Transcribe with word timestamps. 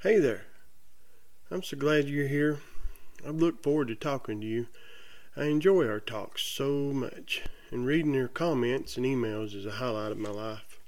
Hey 0.00 0.20
there. 0.20 0.42
I'm 1.50 1.64
so 1.64 1.76
glad 1.76 2.08
you're 2.08 2.28
here. 2.28 2.60
I 3.26 3.30
look 3.30 3.64
forward 3.64 3.88
to 3.88 3.96
talking 3.96 4.40
to 4.40 4.46
you. 4.46 4.68
I 5.36 5.46
enjoy 5.46 5.88
our 5.88 5.98
talks 5.98 6.42
so 6.42 6.92
much, 6.92 7.42
and 7.72 7.84
reading 7.84 8.14
your 8.14 8.28
comments 8.28 8.96
and 8.96 9.04
emails 9.04 9.56
is 9.56 9.66
a 9.66 9.72
highlight 9.72 10.12
of 10.12 10.18
my 10.18 10.30
life. 10.30 10.78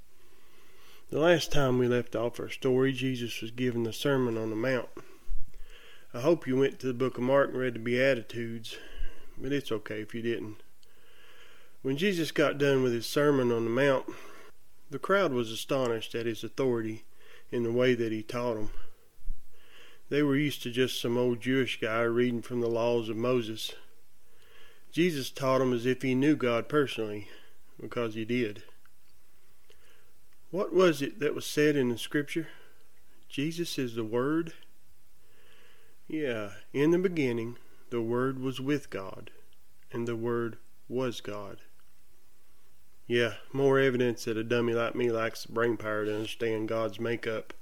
The 1.11 1.19
last 1.19 1.51
time 1.51 1.77
we 1.77 1.89
left 1.89 2.15
off 2.15 2.39
our 2.39 2.51
story, 2.51 2.93
Jesus 2.93 3.43
was 3.43 3.51
giving 3.51 3.83
the 3.83 3.93
Sermon 3.93 4.39
on 4.39 4.49
the 4.49 4.55
Mount. 4.55 4.91
I 6.15 6.21
hope 6.21 6.47
you 6.47 6.57
went 6.57 6.79
to 6.79 6.87
the 6.87 6.95
book 6.95 7.19
of 7.19 7.25
Mark 7.25 7.51
and 7.51 7.59
read 7.59 7.75
the 7.75 7.81
Beatitudes, 7.81 8.77
but 9.37 9.53
it's 9.53 9.73
okay 9.73 10.03
if 10.03 10.15
you 10.15 10.23
didn't. 10.23 10.63
When 11.83 11.97
Jesus 11.97 12.31
got 12.31 12.59
done 12.59 12.85
with 12.85 12.93
his 12.93 13.07
Sermon 13.07 13.51
on 13.51 13.65
the 13.65 13.71
Mount, 13.71 14.07
the 14.89 15.01
crowd 15.01 15.33
was 15.33 15.51
astonished 15.51 16.15
at 16.15 16.27
his 16.27 16.45
authority 16.45 17.03
in 17.51 17.65
the 17.65 17.73
way 17.73 17.97
that 17.97 18.13
he 18.13 18.23
taught 18.23 18.55
them. 18.55 18.71
They 20.11 20.25
were 20.25 20.37
used 20.37 20.63
to 20.65 20.71
just 20.71 21.01
some 21.01 21.17
old 21.17 21.41
Jewish 21.41 21.81
guy 21.81 22.03
reading 22.03 22.43
from 22.43 22.61
the 22.61 22.69
laws 22.69 23.09
of 23.09 23.17
Moses. 23.17 23.73
Jesus 24.91 25.31
taught 25.31 25.59
them 25.59 25.73
as 25.73 25.87
if 25.87 26.03
he 26.03 26.17
knew 26.17 26.35
God 26.35 26.69
personally, 26.69 27.29
because 27.81 28.15
he 28.15 28.25
did. 28.25 28.65
What 30.51 30.75
was 30.75 31.01
it 31.01 31.21
that 31.21 31.37
was 31.37 31.47
said 31.47 31.77
in 31.77 31.91
the 31.91 31.97
scripture? 31.97 32.49
Jesus 33.29 33.79
is 33.79 33.95
the 33.95 34.03
Word? 34.03 34.53
Yeah, 36.09 36.51
in 36.73 36.91
the 36.91 36.99
beginning, 36.99 37.57
the 37.91 38.03
Word 38.03 38.41
was 38.41 38.61
with 38.61 38.91
God, 38.91 39.31
and 39.93 40.09
the 40.09 40.17
Word 40.17 40.59
was 40.89 41.21
God. 41.21 41.59
Yeah, 43.07 43.35
more 43.53 43.79
evidence 43.79 44.25
that 44.25 44.37
a 44.37 44.43
dummy 44.43 44.75
like 44.75 44.97
me 44.97 45.13
lacks 45.13 45.45
the 45.45 45.53
brain 45.53 45.77
power 45.77 46.05
to 46.05 46.17
understand 46.17 46.69
God's 46.69 46.99
makeup. 46.99 47.55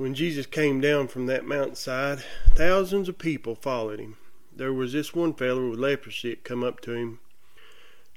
When 0.00 0.14
Jesus 0.14 0.46
came 0.46 0.80
down 0.80 1.08
from 1.08 1.26
that 1.26 1.44
mountainside, 1.44 2.20
thousands 2.54 3.10
of 3.10 3.18
people 3.18 3.54
followed 3.54 4.00
him. 4.00 4.16
There 4.50 4.72
was 4.72 4.94
this 4.94 5.14
one 5.14 5.34
fellow 5.34 5.68
with 5.68 5.78
leprosy 5.78 6.30
that 6.30 6.42
come 6.42 6.64
up 6.64 6.80
to 6.80 6.92
him. 6.92 7.20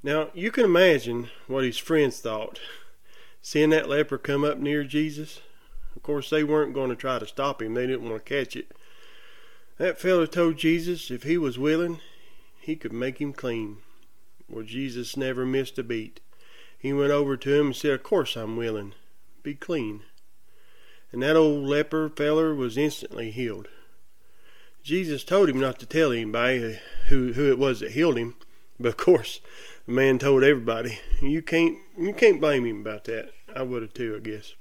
Now, 0.02 0.30
you 0.34 0.50
can 0.50 0.64
imagine 0.64 1.30
what 1.46 1.66
his 1.66 1.78
friends 1.78 2.22
thought. 2.22 2.62
Seeing 3.42 3.72
that 3.72 3.90
leper 3.90 4.18
come 4.18 4.46
up 4.46 4.60
near 4.60 4.86
Jesus, 4.86 5.42
of 5.94 6.04
course, 6.04 6.30
they 6.30 6.42
weren't 6.42 6.74
going 6.74 6.90
to 6.90 6.96
try 6.96 7.20
to 7.20 7.28
stop 7.28 7.62
him. 7.62 7.74
They 7.74 7.86
didn't 7.86 8.10
want 8.10 8.26
to 8.26 8.34
catch 8.34 8.56
it. 8.56 8.72
That 9.78 10.00
fellow 10.00 10.26
told 10.26 10.56
Jesus 10.56 11.12
if 11.12 11.24
he 11.24 11.38
was 11.38 11.60
willing, 11.60 12.00
he 12.62 12.78
could 12.78 12.94
make 12.94 13.20
him 13.20 13.34
clean. 13.34 13.80
Well, 14.48 14.64
Jesus 14.64 15.18
never 15.18 15.46
missed 15.46 15.78
a 15.78 15.84
beat. 15.84 16.22
He 16.80 16.94
went 16.94 17.12
over 17.12 17.36
to 17.36 17.60
him 17.60 17.66
and 17.66 17.76
said, 17.76 17.92
Of 17.92 18.04
course 18.04 18.38
I'm 18.38 18.56
willing. 18.56 18.94
Be 19.44 19.54
clean 19.54 20.04
and 21.14 21.22
that 21.22 21.36
old 21.36 21.64
leper 21.64 22.10
feller 22.10 22.54
was 22.56 22.78
instantly 22.78 23.30
healed. 23.30 23.68
Jesus 24.84 25.24
told 25.24 25.48
him 25.48 25.60
not 25.60 25.80
to 25.80 25.86
tell 25.86 26.12
anybody 26.12 26.80
who 27.08 27.34
who 27.34 27.50
it 27.50 27.60
was 27.60 27.80
that 27.80 27.92
healed 27.92 28.18
him, 28.18 28.36
but 28.80 28.90
of 28.90 28.98
course 28.98 29.40
the 29.86 29.94
man 29.94 30.20
told 30.20 30.44
everybody. 30.44 31.00
You 31.22 31.42
can't 31.42 31.78
you 31.98 32.14
can't 32.14 32.42
blame 32.42 32.66
him 32.66 32.82
about 32.82 33.06
that. 33.06 33.32
I 33.56 33.62
would 33.62 33.84
have 33.84 33.94
too, 33.94 34.16
I 34.18 34.20
guess. 34.20 34.56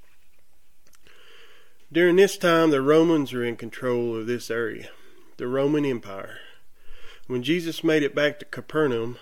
During 1.91 2.17
this 2.17 2.39
time, 2.39 2.71
the 2.71 2.81
Romans 2.81 3.33
are 3.33 3.45
in 3.45 3.57
control 3.57 4.17
of 4.17 4.27
this 4.27 4.51
area, 4.51 4.91
the 5.39 5.47
Roman 5.47 5.85
Empire. 5.85 6.39
When 7.27 7.43
Jesus 7.43 7.85
made 7.85 8.03
it 8.03 8.15
back 8.15 8.39
to 8.39 8.45
Capernaum, 8.45 9.19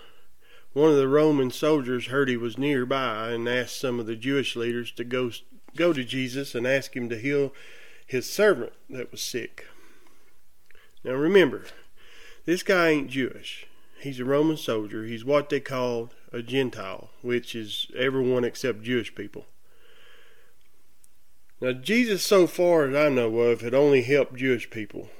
one 0.72 0.90
of 0.90 0.96
the 0.96 1.08
Roman 1.08 1.50
soldiers 1.50 2.06
heard 2.06 2.28
he 2.28 2.36
was 2.36 2.58
nearby 2.58 3.30
and 3.30 3.48
asked 3.48 3.80
some 3.80 3.98
of 3.98 4.06
the 4.06 4.16
Jewish 4.16 4.54
leaders 4.54 4.92
to 4.92 5.04
go 5.04 5.30
go 5.76 5.92
to 5.92 6.04
Jesus 6.04 6.54
and 6.54 6.66
ask 6.66 6.94
him 6.94 7.08
to 7.08 7.18
heal 7.18 7.52
his 8.06 8.28
servant 8.28 8.72
that 8.88 9.10
was 9.10 9.22
sick. 9.22 9.66
Now 11.04 11.12
remember, 11.12 11.64
this 12.44 12.62
guy 12.62 12.88
ain't 12.88 13.10
Jewish. 13.10 13.66
He's 14.00 14.20
a 14.20 14.24
Roman 14.24 14.56
soldier. 14.56 15.04
He's 15.04 15.24
what 15.24 15.50
they 15.50 15.60
call 15.60 16.10
a 16.32 16.42
Gentile, 16.42 17.10
which 17.22 17.54
is 17.54 17.88
everyone 17.96 18.44
except 18.44 18.82
Jewish 18.82 19.14
people. 19.14 19.46
Now, 21.60 21.72
Jesus, 21.72 22.22
so 22.22 22.46
far 22.46 22.86
as 22.86 22.96
I 22.96 23.10
know 23.10 23.38
of, 23.40 23.60
had 23.60 23.74
only 23.74 24.02
helped 24.02 24.36
Jewish 24.36 24.70
people. 24.70 25.10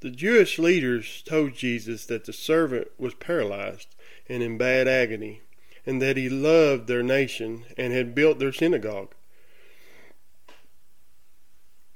The 0.00 0.10
Jewish 0.10 0.58
leaders 0.58 1.22
told 1.26 1.54
Jesus 1.54 2.06
that 2.06 2.24
the 2.24 2.32
servant 2.32 2.88
was 2.98 3.14
paralyzed 3.14 3.94
and 4.28 4.42
in 4.42 4.56
bad 4.56 4.88
agony, 4.88 5.42
and 5.84 6.00
that 6.00 6.16
he 6.16 6.30
loved 6.30 6.86
their 6.86 7.02
nation 7.02 7.66
and 7.76 7.92
had 7.92 8.14
built 8.14 8.38
their 8.38 8.52
synagogue. 8.52 9.14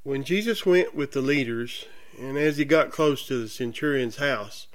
When 0.06 0.22
Jesus 0.22 0.64
went 0.64 0.94
with 0.94 1.10
the 1.10 1.20
leaders, 1.20 1.84
and 2.16 2.38
as 2.38 2.58
he 2.58 2.64
got 2.64 2.92
close 2.92 3.26
to 3.26 3.42
the 3.42 3.48
centurion's 3.48 4.18
house, 4.18 4.68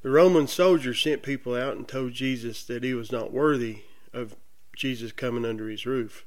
the 0.00 0.08
Roman 0.08 0.46
soldiers 0.46 1.02
sent 1.02 1.20
people 1.22 1.54
out 1.54 1.76
and 1.76 1.86
told 1.86 2.14
Jesus 2.14 2.64
that 2.64 2.82
he 2.82 2.94
was 2.94 3.12
not 3.12 3.30
worthy 3.30 3.80
of 4.14 4.34
Jesus 4.74 5.12
coming 5.12 5.44
under 5.44 5.68
his 5.68 5.84
roof. 5.84 6.24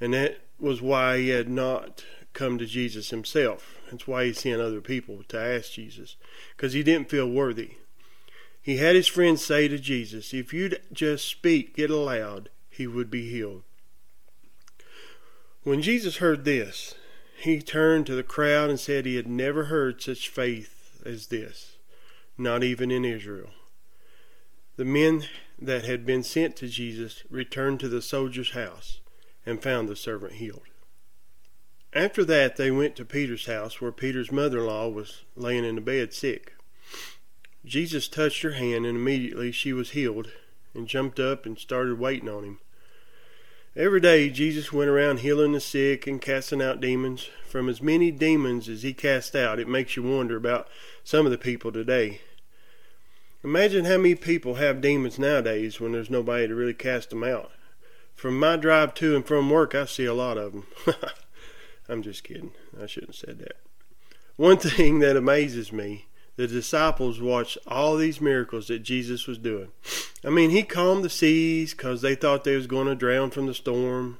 And 0.00 0.12
that 0.14 0.40
was 0.58 0.82
why 0.82 1.18
he 1.18 1.28
had 1.28 1.48
not 1.48 2.04
come 2.32 2.58
to 2.58 2.66
Jesus 2.66 3.10
himself. 3.10 3.78
That's 3.88 4.04
why 4.04 4.24
he 4.24 4.32
sent 4.32 4.60
other 4.60 4.80
people 4.80 5.22
to 5.28 5.38
ask 5.38 5.70
Jesus, 5.70 6.16
because 6.56 6.72
he 6.72 6.82
didn't 6.82 7.08
feel 7.08 7.30
worthy. 7.30 7.76
He 8.60 8.78
had 8.78 8.96
his 8.96 9.06
friends 9.06 9.44
say 9.44 9.68
to 9.68 9.78
Jesus, 9.78 10.34
If 10.34 10.52
you'd 10.52 10.82
just 10.92 11.24
speak 11.24 11.74
it 11.76 11.90
aloud, 11.90 12.48
he 12.68 12.88
would 12.88 13.12
be 13.12 13.30
healed. 13.30 13.62
When 15.62 15.82
Jesus 15.82 16.16
heard 16.16 16.44
this, 16.44 16.96
he 17.40 17.60
turned 17.60 18.06
to 18.06 18.14
the 18.14 18.22
crowd 18.22 18.70
and 18.70 18.78
said 18.78 19.06
he 19.06 19.16
had 19.16 19.26
never 19.26 19.64
heard 19.64 20.02
such 20.02 20.28
faith 20.28 21.02
as 21.04 21.28
this, 21.28 21.76
not 22.36 22.62
even 22.62 22.90
in 22.90 23.04
Israel. 23.04 23.50
The 24.76 24.84
men 24.84 25.24
that 25.58 25.84
had 25.84 26.06
been 26.06 26.22
sent 26.22 26.56
to 26.56 26.68
Jesus 26.68 27.22
returned 27.30 27.80
to 27.80 27.88
the 27.88 28.02
soldier's 28.02 28.52
house 28.52 29.00
and 29.44 29.62
found 29.62 29.88
the 29.88 29.96
servant 29.96 30.34
healed. 30.34 30.62
After 31.92 32.24
that, 32.24 32.56
they 32.56 32.70
went 32.70 32.94
to 32.96 33.04
Peter's 33.04 33.46
house, 33.46 33.80
where 33.80 33.90
Peter's 33.90 34.30
mother 34.30 34.58
in 34.58 34.66
law 34.66 34.88
was 34.88 35.24
laying 35.34 35.64
in 35.64 35.74
the 35.74 35.80
bed 35.80 36.14
sick. 36.14 36.52
Jesus 37.64 38.06
touched 38.06 38.42
her 38.42 38.52
hand, 38.52 38.86
and 38.86 38.96
immediately 38.96 39.50
she 39.50 39.72
was 39.72 39.90
healed 39.90 40.30
and 40.72 40.86
jumped 40.86 41.18
up 41.18 41.44
and 41.44 41.58
started 41.58 41.98
waiting 41.98 42.28
on 42.28 42.44
him. 42.44 42.58
Every 43.76 44.00
day 44.00 44.30
Jesus 44.30 44.72
went 44.72 44.90
around 44.90 45.20
healing 45.20 45.52
the 45.52 45.60
sick 45.60 46.08
and 46.08 46.20
casting 46.20 46.60
out 46.60 46.80
demons. 46.80 47.30
From 47.48 47.68
as 47.68 47.80
many 47.80 48.10
demons 48.10 48.68
as 48.68 48.82
he 48.82 48.92
cast 48.92 49.36
out, 49.36 49.60
it 49.60 49.68
makes 49.68 49.94
you 49.94 50.02
wonder 50.02 50.36
about 50.36 50.66
some 51.04 51.24
of 51.24 51.30
the 51.30 51.38
people 51.38 51.70
today. 51.70 52.20
Imagine 53.44 53.84
how 53.84 53.96
many 53.96 54.16
people 54.16 54.56
have 54.56 54.80
demons 54.80 55.20
nowadays 55.20 55.78
when 55.78 55.92
there's 55.92 56.10
nobody 56.10 56.48
to 56.48 56.54
really 56.54 56.74
cast 56.74 57.10
them 57.10 57.22
out. 57.22 57.52
From 58.16 58.38
my 58.40 58.56
drive 58.56 58.92
to 58.94 59.14
and 59.14 59.24
from 59.24 59.48
work, 59.48 59.72
I 59.76 59.84
see 59.84 60.04
a 60.04 60.14
lot 60.14 60.36
of 60.36 60.52
them. 60.52 60.66
I'm 61.88 62.02
just 62.02 62.24
kidding. 62.24 62.50
I 62.80 62.86
shouldn't 62.86 63.10
have 63.10 63.28
said 63.28 63.38
that. 63.38 63.56
One 64.34 64.56
thing 64.56 64.98
that 64.98 65.16
amazes 65.16 65.72
me 65.72 66.06
the 66.34 66.48
disciples 66.48 67.20
watched 67.20 67.58
all 67.68 67.96
these 67.96 68.20
miracles 68.20 68.66
that 68.66 68.80
Jesus 68.80 69.28
was 69.28 69.38
doing. 69.38 69.68
I 70.24 70.30
mean, 70.30 70.50
he 70.50 70.62
calmed 70.62 71.04
the 71.04 71.10
seas 71.10 71.72
because 71.72 72.02
they 72.02 72.14
thought 72.14 72.44
they 72.44 72.56
was 72.56 72.66
going 72.66 72.86
to 72.86 72.94
drown 72.94 73.30
from 73.30 73.46
the 73.46 73.54
storm. 73.54 74.18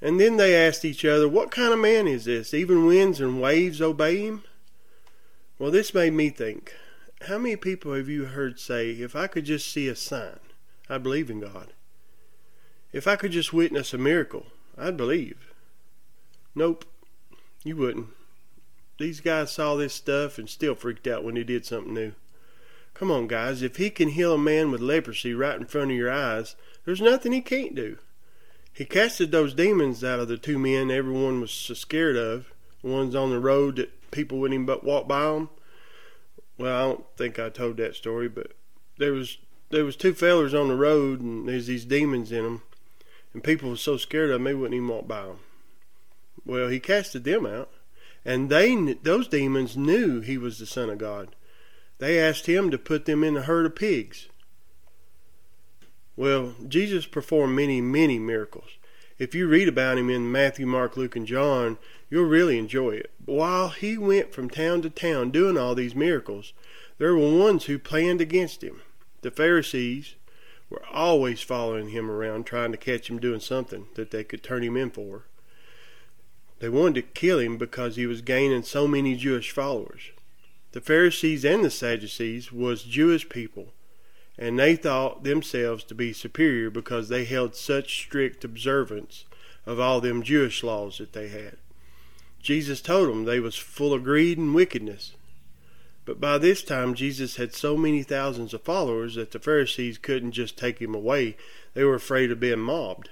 And 0.00 0.18
then 0.18 0.38
they 0.38 0.56
asked 0.56 0.84
each 0.84 1.04
other, 1.04 1.28
What 1.28 1.50
kind 1.50 1.72
of 1.72 1.78
man 1.78 2.08
is 2.08 2.24
this? 2.24 2.54
Even 2.54 2.86
winds 2.86 3.20
and 3.20 3.40
waves 3.40 3.82
obey 3.82 4.24
him? 4.24 4.44
Well, 5.58 5.70
this 5.70 5.92
made 5.92 6.14
me 6.14 6.30
think 6.30 6.74
how 7.26 7.36
many 7.36 7.56
people 7.56 7.92
have 7.92 8.08
you 8.08 8.26
heard 8.26 8.58
say, 8.58 8.92
If 8.92 9.14
I 9.14 9.26
could 9.26 9.44
just 9.44 9.70
see 9.70 9.88
a 9.88 9.96
sign, 9.96 10.40
I'd 10.88 11.02
believe 11.02 11.30
in 11.30 11.40
God? 11.40 11.74
If 12.92 13.06
I 13.06 13.16
could 13.16 13.32
just 13.32 13.52
witness 13.52 13.92
a 13.92 13.98
miracle, 13.98 14.46
I'd 14.78 14.96
believe. 14.96 15.52
Nope, 16.54 16.84
you 17.62 17.76
wouldn't. 17.76 18.08
These 18.98 19.20
guys 19.20 19.52
saw 19.52 19.76
this 19.76 19.94
stuff 19.94 20.38
and 20.38 20.48
still 20.48 20.74
freaked 20.74 21.06
out 21.06 21.22
when 21.22 21.36
he 21.36 21.44
did 21.44 21.64
something 21.64 21.94
new. 21.94 22.12
Come 22.94 23.10
on, 23.10 23.26
guys, 23.26 23.62
if 23.62 23.76
he 23.76 23.90
can 23.90 24.10
heal 24.10 24.34
a 24.34 24.38
man 24.38 24.70
with 24.70 24.80
leprosy 24.80 25.32
right 25.32 25.58
in 25.58 25.66
front 25.66 25.90
of 25.90 25.96
your 25.96 26.10
eyes, 26.10 26.56
there's 26.84 27.00
nothing 27.00 27.32
he 27.32 27.40
can't 27.40 27.74
do. 27.74 27.98
He 28.72 28.84
casted 28.84 29.30
those 29.30 29.54
demons 29.54 30.04
out 30.04 30.20
of 30.20 30.28
the 30.28 30.38
two 30.38 30.58
men 30.58 30.90
everyone 30.90 31.40
was 31.40 31.50
so 31.50 31.74
scared 31.74 32.16
of, 32.16 32.52
the 32.82 32.88
ones 32.88 33.14
on 33.14 33.30
the 33.30 33.40
road 33.40 33.76
that 33.76 34.10
people 34.10 34.38
wouldn't 34.38 34.54
even 34.54 34.66
but 34.66 34.84
walk 34.84 35.08
by 35.08 35.24
them. 35.24 35.50
Well, 36.58 36.76
I 36.76 36.88
don't 36.88 37.04
think 37.16 37.38
I 37.38 37.48
told 37.48 37.76
that 37.78 37.96
story, 37.96 38.28
but 38.28 38.52
there 38.98 39.12
was 39.12 39.38
there 39.70 39.84
was 39.84 39.96
two 39.96 40.14
fellers 40.14 40.52
on 40.52 40.68
the 40.68 40.76
road 40.76 41.20
and 41.20 41.48
there's 41.48 41.66
these 41.66 41.84
demons 41.84 42.32
in 42.32 42.42
them, 42.42 42.62
and 43.32 43.42
people 43.42 43.70
were 43.70 43.76
so 43.76 43.96
scared 43.96 44.30
of 44.30 44.42
they 44.42 44.54
wouldn't 44.54 44.74
even 44.74 44.88
walk 44.88 45.06
by 45.06 45.22
them. 45.22 45.38
Well, 46.44 46.68
he 46.68 46.80
casted 46.80 47.24
them 47.24 47.46
out 47.46 47.70
and 48.24 48.50
they 48.50 48.74
those 49.02 49.28
demons 49.28 49.76
knew 49.76 50.20
he 50.20 50.38
was 50.38 50.58
the 50.58 50.66
son 50.66 50.90
of 50.90 50.98
God. 50.98 51.34
They 52.00 52.18
asked 52.18 52.46
him 52.46 52.70
to 52.70 52.78
put 52.78 53.04
them 53.04 53.22
in 53.22 53.36
a 53.36 53.42
herd 53.42 53.66
of 53.66 53.76
pigs. 53.76 54.28
Well, 56.16 56.54
Jesus 56.66 57.04
performed 57.04 57.54
many, 57.54 57.82
many 57.82 58.18
miracles. 58.18 58.70
If 59.18 59.34
you 59.34 59.46
read 59.46 59.68
about 59.68 59.98
him 59.98 60.08
in 60.08 60.32
Matthew, 60.32 60.66
Mark, 60.66 60.96
Luke, 60.96 61.14
and 61.14 61.26
John, 61.26 61.76
you'll 62.08 62.24
really 62.24 62.58
enjoy 62.58 62.92
it. 62.92 63.10
While 63.26 63.68
he 63.68 63.98
went 63.98 64.32
from 64.32 64.48
town 64.48 64.80
to 64.80 64.90
town 64.90 65.30
doing 65.30 65.58
all 65.58 65.74
these 65.74 65.94
miracles, 65.94 66.54
there 66.96 67.14
were 67.14 67.38
ones 67.38 67.66
who 67.66 67.78
planned 67.78 68.22
against 68.22 68.64
him. 68.64 68.80
The 69.20 69.30
Pharisees 69.30 70.14
were 70.70 70.82
always 70.90 71.42
following 71.42 71.90
him 71.90 72.10
around, 72.10 72.44
trying 72.46 72.72
to 72.72 72.78
catch 72.78 73.10
him 73.10 73.18
doing 73.18 73.40
something 73.40 73.88
that 73.94 74.10
they 74.10 74.24
could 74.24 74.42
turn 74.42 74.64
him 74.64 74.76
in 74.76 74.90
for. 74.90 75.24
They 76.60 76.70
wanted 76.70 76.94
to 76.94 77.20
kill 77.20 77.40
him 77.40 77.58
because 77.58 77.96
he 77.96 78.06
was 78.06 78.22
gaining 78.22 78.62
so 78.62 78.88
many 78.88 79.16
Jewish 79.16 79.50
followers. 79.50 80.12
The 80.72 80.80
Pharisees 80.80 81.44
and 81.44 81.64
the 81.64 81.70
Sadducees 81.70 82.52
was 82.52 82.84
Jewish 82.84 83.28
people, 83.28 83.72
and 84.38 84.58
they 84.58 84.76
thought 84.76 85.24
themselves 85.24 85.82
to 85.84 85.94
be 85.94 86.12
superior 86.12 86.70
because 86.70 87.08
they 87.08 87.24
held 87.24 87.56
such 87.56 88.00
strict 88.02 88.44
observance 88.44 89.24
of 89.66 89.80
all 89.80 90.00
them 90.00 90.22
Jewish 90.22 90.62
laws 90.62 90.98
that 90.98 91.12
they 91.12 91.28
had. 91.28 91.56
Jesus 92.40 92.80
told 92.80 93.08
them 93.08 93.24
they 93.24 93.40
was 93.40 93.56
full 93.56 93.92
of 93.92 94.04
greed 94.04 94.38
and 94.38 94.54
wickedness. 94.54 95.14
But 96.04 96.20
by 96.20 96.38
this 96.38 96.62
time 96.62 96.94
Jesus 96.94 97.36
had 97.36 97.54
so 97.54 97.76
many 97.76 98.02
thousands 98.02 98.54
of 98.54 98.62
followers 98.62 99.16
that 99.16 99.32
the 99.32 99.38
Pharisees 99.38 99.98
couldn't 99.98 100.32
just 100.32 100.56
take 100.56 100.78
him 100.78 100.94
away. 100.94 101.36
They 101.74 101.84
were 101.84 101.94
afraid 101.94 102.30
of 102.30 102.40
being 102.40 102.60
mobbed. 102.60 103.10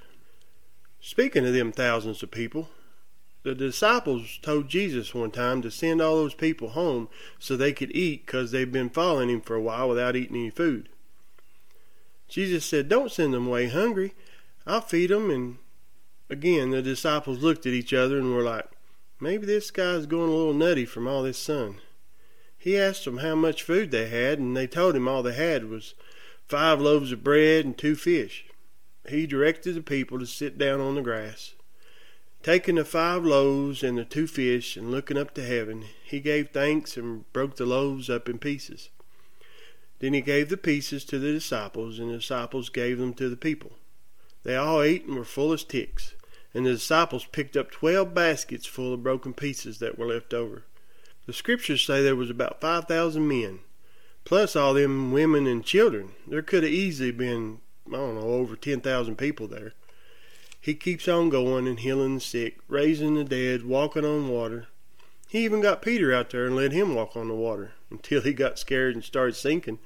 Speaking 1.01 1.47
of 1.47 1.53
them 1.53 1.73
thousands 1.73 2.23
of 2.23 2.31
people, 2.31 2.71
the 3.49 3.67
disciples 3.67 4.39
told 4.43 4.69
Jesus 4.69 5.15
one 5.15 5.31
time 5.31 5.63
to 5.63 5.71
send 5.71 6.03
all 6.03 6.17
those 6.17 6.35
people 6.35 6.71
home 6.71 7.09
so 7.39 7.57
they 7.57 7.73
could 7.73 7.91
eat 7.95 8.27
because 8.27 8.51
they've 8.51 8.71
been 8.71 8.91
following 8.91 9.31
him 9.31 9.41
for 9.41 9.55
a 9.55 9.63
while 9.63 9.89
without 9.89 10.17
eating 10.17 10.37
any 10.37 10.51
food. 10.51 10.89
Jesus 12.29 12.65
said, 12.65 12.89
Don't 12.89 13.11
send 13.11 13.33
them 13.33 13.47
away 13.47 13.69
hungry. 13.69 14.15
I'll 14.67 14.83
feed 14.83 15.11
them. 15.11 15.31
And 15.31 15.59
again, 16.29 16.71
the 16.71 16.83
disciples 16.83 17.43
looked 17.43 17.65
at 17.65 17.73
each 17.73 17.95
other 17.95 18.19
and 18.19 18.35
were 18.35 18.43
like, 18.43 18.67
Maybe 19.19 19.47
this 19.47 19.71
guy's 19.71 20.07
going 20.07 20.29
a 20.29 20.35
little 20.35 20.55
nutty 20.55 20.85
from 20.85 21.09
all 21.09 21.23
this 21.23 21.39
sun. 21.39 21.81
He 22.59 22.79
asked 22.79 23.05
them 23.05 23.19
how 23.19 23.35
much 23.35 23.63
food 23.63 23.91
they 23.91 24.09
had, 24.09 24.39
and 24.39 24.57
they 24.57 24.67
told 24.67 24.95
him 24.95 25.09
all 25.09 25.23
they 25.23 25.35
had 25.35 25.71
was 25.71 25.95
five 26.47 26.81
loaves 26.81 27.13
of 27.13 27.25
bread 27.25 27.65
and 27.65 27.77
two 27.77 27.97
fish. 27.97 28.45
He 29.09 29.27
directed 29.27 29.75
the 29.75 29.83
people 29.83 30.19
to 30.19 30.27
sit 30.27 30.59
down 30.59 30.81
on 30.81 30.97
the 30.97 31.03
grass. 31.03 31.55
Taking 32.43 32.77
the 32.77 32.85
five 32.85 33.25
loaves 33.25 33.83
and 33.83 33.99
the 33.99 34.05
two 34.05 34.27
fish 34.27 34.77
and 34.77 34.91
looking 34.91 35.19
up 35.19 35.35
to 35.35 35.45
heaven, 35.45 35.85
he 36.05 36.21
gave 36.21 36.51
thanks 36.51 36.97
and 36.97 37.31
broke 37.33 37.57
the 37.57 37.67
loaves 37.67 38.09
up 38.09 38.29
in 38.29 38.39
pieces. 38.39 38.91
Then 39.99 40.15
he 40.15 40.21
gave 40.21 40.49
the 40.49 40.57
pieces 40.57 41.05
to 41.07 41.19
the 41.19 41.33
disciples, 41.33 41.99
and 41.99 42.11
the 42.11 42.19
disciples 42.19 42.69
gave 42.69 42.99
them 42.99 43.13
to 43.15 43.29
the 43.29 43.37
people. 43.37 43.73
They 44.45 44.55
all 44.55 44.81
ate 44.81 45.05
and 45.05 45.17
were 45.17 45.25
full 45.25 45.53
as 45.53 45.65
ticks, 45.65 46.15
and 46.55 46.65
the 46.65 46.75
disciples 46.75 47.25
picked 47.25 47.57
up 47.57 47.73
twelve 47.73 48.15
baskets 48.15 48.67
full 48.67 48.95
of 48.95 49.03
broken 49.03 49.35
pieces 49.35 49.81
that 49.81 49.99
were 49.99 50.07
left 50.07 50.33
over. 50.33 50.65
The 51.27 51.33
scriptures 51.33 51.85
say 51.85 52.03
there 52.03 52.17
was 52.17 52.31
about 52.31 52.61
five 52.61 52.85
thousand 52.85 53.27
men, 53.27 53.59
plus 54.25 54.55
all 54.55 54.75
them 54.75 55.11
women 55.11 55.49
and 55.49 55.65
children. 55.65 56.13
There 56.27 56.43
could 56.43 56.63
have 56.63 56.73
easily 56.73 57.11
been, 57.11 57.59
I 57.89 57.97
don't 57.97 58.15
know, 58.15 58.29
over 58.29 58.55
ten 58.55 58.81
thousand 58.81 59.17
people 59.17 59.49
there. 59.49 59.75
He 60.61 60.75
keeps 60.75 61.07
on 61.07 61.29
going 61.29 61.69
and 61.69 61.79
healing 61.79 62.17
the 62.17 62.21
sick, 62.21 62.59
raising 62.67 63.15
the 63.15 63.25
dead, 63.25 63.65
walking 63.65 64.05
on 64.05 64.29
water. 64.29 64.67
He 65.29 65.45
even 65.45 65.61
got 65.61 65.83
Peter 65.83 66.13
out 66.13 66.31
there 66.31 66.47
and 66.47 66.57
let 66.57 66.73
him 66.73 66.95
walk 66.95 67.17
on 67.17 67.29
the 67.29 67.35
water 67.35 67.73
until 67.91 68.23
he 68.23 68.33
got 68.33 68.59
scared 68.59 68.95
and 68.95 69.05
started 69.05 69.37
sinking. 69.37 69.79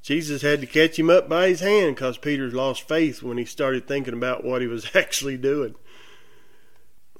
Jesus 0.00 0.42
had 0.42 0.60
to 0.60 0.66
catch 0.66 0.98
him 0.98 1.10
up 1.10 1.28
by 1.28 1.48
his 1.48 1.60
hand 1.60 1.94
because 1.94 2.16
Peter 2.18 2.50
lost 2.50 2.88
faith 2.88 3.22
when 3.22 3.38
he 3.38 3.44
started 3.44 3.86
thinking 3.86 4.14
about 4.14 4.44
what 4.44 4.62
he 4.62 4.66
was 4.66 4.90
actually 4.96 5.36
doing. 5.36 5.74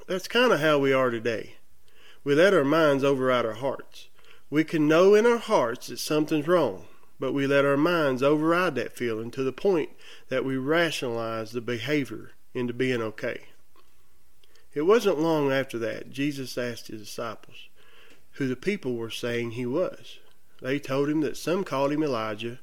That's 0.08 0.26
kind 0.26 0.52
of 0.52 0.60
how 0.60 0.78
we 0.78 0.92
are 0.92 1.10
today. 1.10 1.56
We 2.24 2.34
let 2.34 2.54
our 2.54 2.64
minds 2.64 3.04
override 3.04 3.44
our 3.44 3.54
hearts. 3.54 4.08
We 4.48 4.64
can 4.64 4.88
know 4.88 5.14
in 5.14 5.26
our 5.26 5.38
hearts 5.38 5.88
that 5.88 5.98
something's 5.98 6.48
wrong, 6.48 6.86
but 7.20 7.32
we 7.32 7.46
let 7.46 7.64
our 7.64 7.76
minds 7.76 8.22
override 8.22 8.74
that 8.76 8.96
feeling 8.96 9.30
to 9.32 9.42
the 9.42 9.52
point 9.52 9.90
that 10.28 10.44
we 10.44 10.56
rationalize 10.56 11.52
the 11.52 11.60
behavior 11.60 12.32
into 12.54 12.72
being 12.72 13.02
okay. 13.02 13.42
It 14.74 14.82
wasn't 14.82 15.20
long 15.20 15.52
after 15.52 15.78
that 15.78 16.10
Jesus 16.10 16.56
asked 16.56 16.88
his 16.88 17.02
disciples 17.02 17.68
who 18.32 18.48
the 18.48 18.56
people 18.56 18.96
were 18.96 19.10
saying 19.10 19.52
he 19.52 19.66
was. 19.66 20.18
They 20.60 20.78
told 20.78 21.08
him 21.08 21.20
that 21.20 21.36
some 21.36 21.64
called 21.64 21.92
him 21.92 22.02
Elijah, 22.02 22.60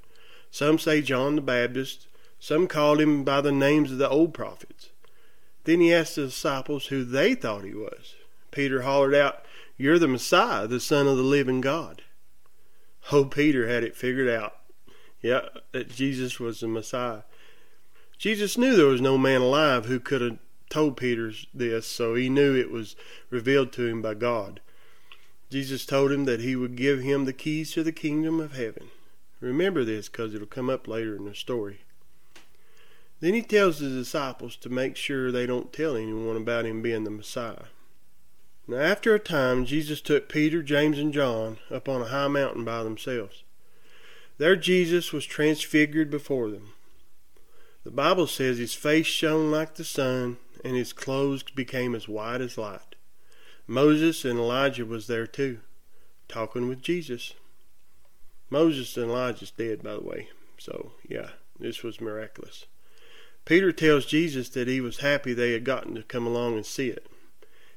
some 0.49 0.79
say 0.79 1.01
John 1.01 1.35
the 1.35 1.41
Baptist, 1.41 2.07
some 2.39 2.67
called 2.67 3.01
him 3.01 3.23
by 3.23 3.41
the 3.41 3.51
names 3.51 3.91
of 3.91 3.97
the 3.97 4.09
old 4.09 4.33
prophets. 4.33 4.89
Then 5.65 5.81
he 5.81 5.93
asked 5.93 6.15
the 6.15 6.25
disciples 6.25 6.87
who 6.87 7.03
they 7.03 7.35
thought 7.35 7.65
he 7.65 7.73
was. 7.73 8.15
Peter 8.51 8.81
hollered 8.81 9.13
out, 9.13 9.45
You're 9.77 9.99
the 9.99 10.07
Messiah, 10.07 10.65
the 10.65 10.79
Son 10.79 11.07
of 11.07 11.17
the 11.17 11.23
living 11.23 11.61
God. 11.61 12.01
Oh, 13.11 13.25
Peter 13.25 13.67
had 13.67 13.83
it 13.83 13.95
figured 13.95 14.29
out. 14.29 14.55
Yeah, 15.21 15.41
that 15.73 15.91
Jesus 15.91 16.39
was 16.39 16.61
the 16.61 16.67
Messiah. 16.67 17.23
Jesus 18.19 18.57
knew 18.57 18.75
there 18.75 18.85
was 18.85 18.99
no 18.99 19.17
man 19.17 19.39
alive 19.39 19.85
who 19.85 19.97
could 19.97 20.19
have 20.19 20.37
told 20.69 20.97
Peter 20.97 21.31
this, 21.53 21.87
so 21.87 22.15
he 22.15 22.27
knew 22.27 22.53
it 22.53 22.69
was 22.69 22.97
revealed 23.29 23.71
to 23.71 23.87
him 23.87 24.01
by 24.01 24.13
God. 24.13 24.59
Jesus 25.49 25.85
told 25.85 26.11
him 26.11 26.25
that 26.25 26.41
he 26.41 26.53
would 26.53 26.75
give 26.75 26.99
him 26.99 27.23
the 27.23 27.31
keys 27.31 27.71
to 27.71 27.81
the 27.81 27.93
kingdom 27.93 28.41
of 28.41 28.57
heaven. 28.57 28.89
Remember 29.39 29.85
this 29.85 30.09
because 30.09 30.35
it'll 30.35 30.47
come 30.47 30.69
up 30.69 30.85
later 30.85 31.15
in 31.15 31.23
the 31.23 31.33
story. 31.33 31.79
Then 33.21 33.33
he 33.33 33.41
tells 33.41 33.79
his 33.79 33.93
disciples 33.93 34.57
to 34.57 34.69
make 34.69 34.97
sure 34.97 35.31
they 35.31 35.45
don't 35.45 35.71
tell 35.71 35.95
anyone 35.95 36.35
about 36.35 36.65
him 36.65 36.81
being 36.81 37.05
the 37.05 37.09
Messiah. 37.09 37.67
Now, 38.67 38.79
after 38.79 39.15
a 39.15 39.19
time, 39.19 39.65
Jesus 39.65 40.01
took 40.01 40.27
Peter, 40.27 40.61
James, 40.61 40.99
and 40.99 41.13
John 41.13 41.57
up 41.71 41.87
on 41.87 42.01
a 42.01 42.09
high 42.09 42.27
mountain 42.27 42.65
by 42.65 42.83
themselves. 42.83 43.43
There, 44.37 44.57
Jesus 44.57 45.13
was 45.13 45.25
transfigured 45.25 46.11
before 46.11 46.49
them. 46.49 46.73
The 47.83 47.91
Bible 47.91 48.27
says 48.27 48.57
his 48.57 48.73
face 48.73 49.07
shone 49.07 49.51
like 49.51 49.75
the 49.75 49.83
sun, 49.83 50.37
and 50.63 50.75
his 50.75 50.93
clothes 50.93 51.43
became 51.43 51.95
as 51.95 52.07
white 52.07 52.41
as 52.41 52.57
light. 52.57 52.95
Moses 53.67 54.25
and 54.25 54.37
Elijah 54.37 54.85
was 54.85 55.07
there 55.07 55.27
too, 55.27 55.59
talking 56.27 56.67
with 56.67 56.81
Jesus. 56.81 57.33
Moses 58.49 58.97
and 58.97 59.11
Elijah's 59.11 59.51
dead, 59.51 59.83
by 59.83 59.93
the 59.93 60.01
way. 60.01 60.29
So, 60.57 60.91
yeah, 61.07 61.29
this 61.59 61.83
was 61.83 62.01
miraculous. 62.01 62.65
Peter 63.45 63.71
tells 63.71 64.05
Jesus 64.05 64.49
that 64.49 64.67
he 64.67 64.81
was 64.81 64.99
happy 64.99 65.33
they 65.33 65.53
had 65.53 65.63
gotten 65.63 65.95
to 65.95 66.03
come 66.03 66.27
along 66.27 66.55
and 66.55 66.65
see 66.65 66.89
it. 66.89 67.07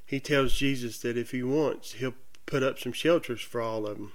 He 0.05 0.19
tells 0.21 0.55
Jesus 0.55 0.99
that 0.99 1.17
if 1.17 1.31
he 1.31 1.43
wants, 1.43 1.93
he'll 1.93 2.15
put 2.45 2.63
up 2.63 2.79
some 2.79 2.93
shelters 2.93 3.41
for 3.41 3.61
all 3.61 3.87
of 3.87 3.97
them. 3.97 4.13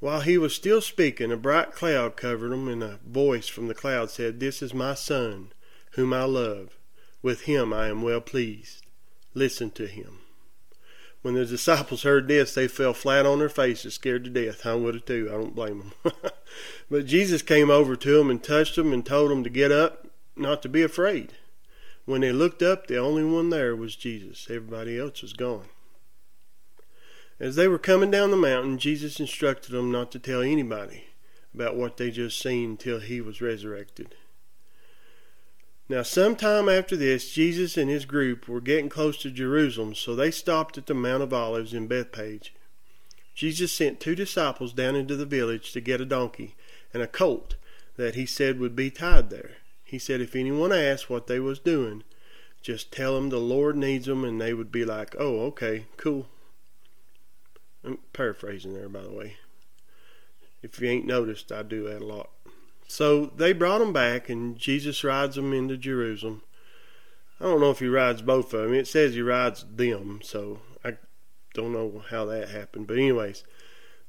While 0.00 0.22
he 0.22 0.38
was 0.38 0.54
still 0.54 0.80
speaking, 0.80 1.30
a 1.30 1.36
bright 1.36 1.72
cloud 1.72 2.16
covered 2.16 2.52
him, 2.52 2.68
and 2.68 2.82
a 2.82 2.98
voice 3.06 3.48
from 3.48 3.68
the 3.68 3.74
cloud 3.74 4.10
said, 4.10 4.40
This 4.40 4.62
is 4.62 4.72
my 4.72 4.94
Son, 4.94 5.52
whom 5.92 6.14
I 6.14 6.24
love. 6.24 6.78
With 7.22 7.42
him 7.42 7.74
I 7.74 7.88
am 7.88 8.00
well 8.00 8.22
pleased. 8.22 8.86
Listen 9.34 9.70
to 9.72 9.86
him. 9.86 10.20
When 11.20 11.34
the 11.34 11.44
disciples 11.44 12.02
heard 12.02 12.28
this, 12.28 12.54
they 12.54 12.66
fell 12.66 12.94
flat 12.94 13.26
on 13.26 13.40
their 13.40 13.50
faces, 13.50 13.92
scared 13.92 14.24
to 14.24 14.30
death. 14.30 14.64
I 14.64 14.74
would 14.74 14.94
have 14.94 15.04
too. 15.04 15.28
I 15.28 15.34
don't 15.34 15.54
blame 15.54 15.92
them. 16.02 16.12
but 16.90 17.04
Jesus 17.04 17.42
came 17.42 17.68
over 17.68 17.94
to 17.94 18.16
them 18.16 18.30
and 18.30 18.42
touched 18.42 18.76
them 18.76 18.94
and 18.94 19.04
told 19.04 19.30
them 19.30 19.44
to 19.44 19.50
get 19.50 19.70
up, 19.70 20.06
not 20.34 20.62
to 20.62 20.70
be 20.70 20.82
afraid. 20.82 21.34
When 22.06 22.22
they 22.22 22.32
looked 22.32 22.62
up, 22.62 22.86
the 22.86 22.96
only 22.96 23.22
one 23.22 23.50
there 23.50 23.76
was 23.76 23.96
Jesus. 23.96 24.46
Everybody 24.48 24.98
else 24.98 25.20
was 25.20 25.34
gone. 25.34 25.66
As 27.40 27.56
they 27.56 27.66
were 27.66 27.78
coming 27.78 28.10
down 28.10 28.30
the 28.30 28.36
mountain, 28.36 28.76
Jesus 28.76 29.18
instructed 29.18 29.72
them 29.72 29.90
not 29.90 30.12
to 30.12 30.18
tell 30.18 30.42
anybody 30.42 31.06
about 31.54 31.74
what 31.74 31.96
they 31.96 32.10
just 32.10 32.38
seen 32.38 32.76
till 32.76 33.00
he 33.00 33.22
was 33.22 33.40
resurrected. 33.40 34.14
Now, 35.88 36.02
sometime 36.02 36.68
after 36.68 36.96
this, 36.96 37.32
Jesus 37.32 37.78
and 37.78 37.88
his 37.88 38.04
group 38.04 38.46
were 38.46 38.60
getting 38.60 38.90
close 38.90 39.16
to 39.22 39.30
Jerusalem, 39.30 39.94
so 39.94 40.14
they 40.14 40.30
stopped 40.30 40.76
at 40.76 40.86
the 40.86 40.94
Mount 40.94 41.22
of 41.22 41.32
Olives 41.32 41.72
in 41.72 41.88
Bethphage. 41.88 42.54
Jesus 43.34 43.72
sent 43.72 44.00
two 44.00 44.14
disciples 44.14 44.74
down 44.74 44.94
into 44.94 45.16
the 45.16 45.24
village 45.24 45.72
to 45.72 45.80
get 45.80 46.00
a 46.00 46.04
donkey 46.04 46.54
and 46.92 47.02
a 47.02 47.08
colt 47.08 47.56
that 47.96 48.16
he 48.16 48.26
said 48.26 48.60
would 48.60 48.76
be 48.76 48.90
tied 48.90 49.30
there. 49.30 49.52
He 49.82 49.98
said 49.98 50.20
if 50.20 50.36
anyone 50.36 50.72
asked 50.72 51.08
what 51.08 51.26
they 51.26 51.40
was 51.40 51.58
doing, 51.58 52.04
just 52.60 52.92
tell 52.92 53.14
them 53.14 53.30
the 53.30 53.38
Lord 53.38 53.76
needs 53.76 54.06
them, 54.06 54.24
and 54.24 54.38
they 54.38 54.52
would 54.52 54.70
be 54.70 54.84
like, 54.84 55.16
"Oh, 55.18 55.40
okay, 55.46 55.86
cool, 55.96 56.28
I'm 57.84 57.98
paraphrasing 58.12 58.74
there, 58.74 58.88
by 58.88 59.02
the 59.02 59.12
way. 59.12 59.36
If 60.62 60.80
you 60.80 60.88
ain't 60.88 61.06
noticed, 61.06 61.50
I 61.50 61.62
do 61.62 61.84
that 61.84 62.02
a 62.02 62.06
lot. 62.06 62.30
So 62.86 63.26
they 63.26 63.52
brought 63.52 63.78
them 63.78 63.92
back, 63.92 64.28
and 64.28 64.58
Jesus 64.58 65.04
rides 65.04 65.36
them 65.36 65.52
into 65.52 65.76
Jerusalem. 65.76 66.42
I 67.40 67.44
don't 67.44 67.60
know 67.60 67.70
if 67.70 67.78
he 67.78 67.88
rides 67.88 68.20
both 68.20 68.52
of 68.52 68.62
them. 68.62 68.74
It 68.74 68.86
says 68.86 69.14
he 69.14 69.22
rides 69.22 69.64
them, 69.74 70.20
so 70.22 70.60
I 70.84 70.96
don't 71.54 71.72
know 71.72 72.02
how 72.10 72.26
that 72.26 72.50
happened. 72.50 72.86
But, 72.86 72.98
anyways, 72.98 73.44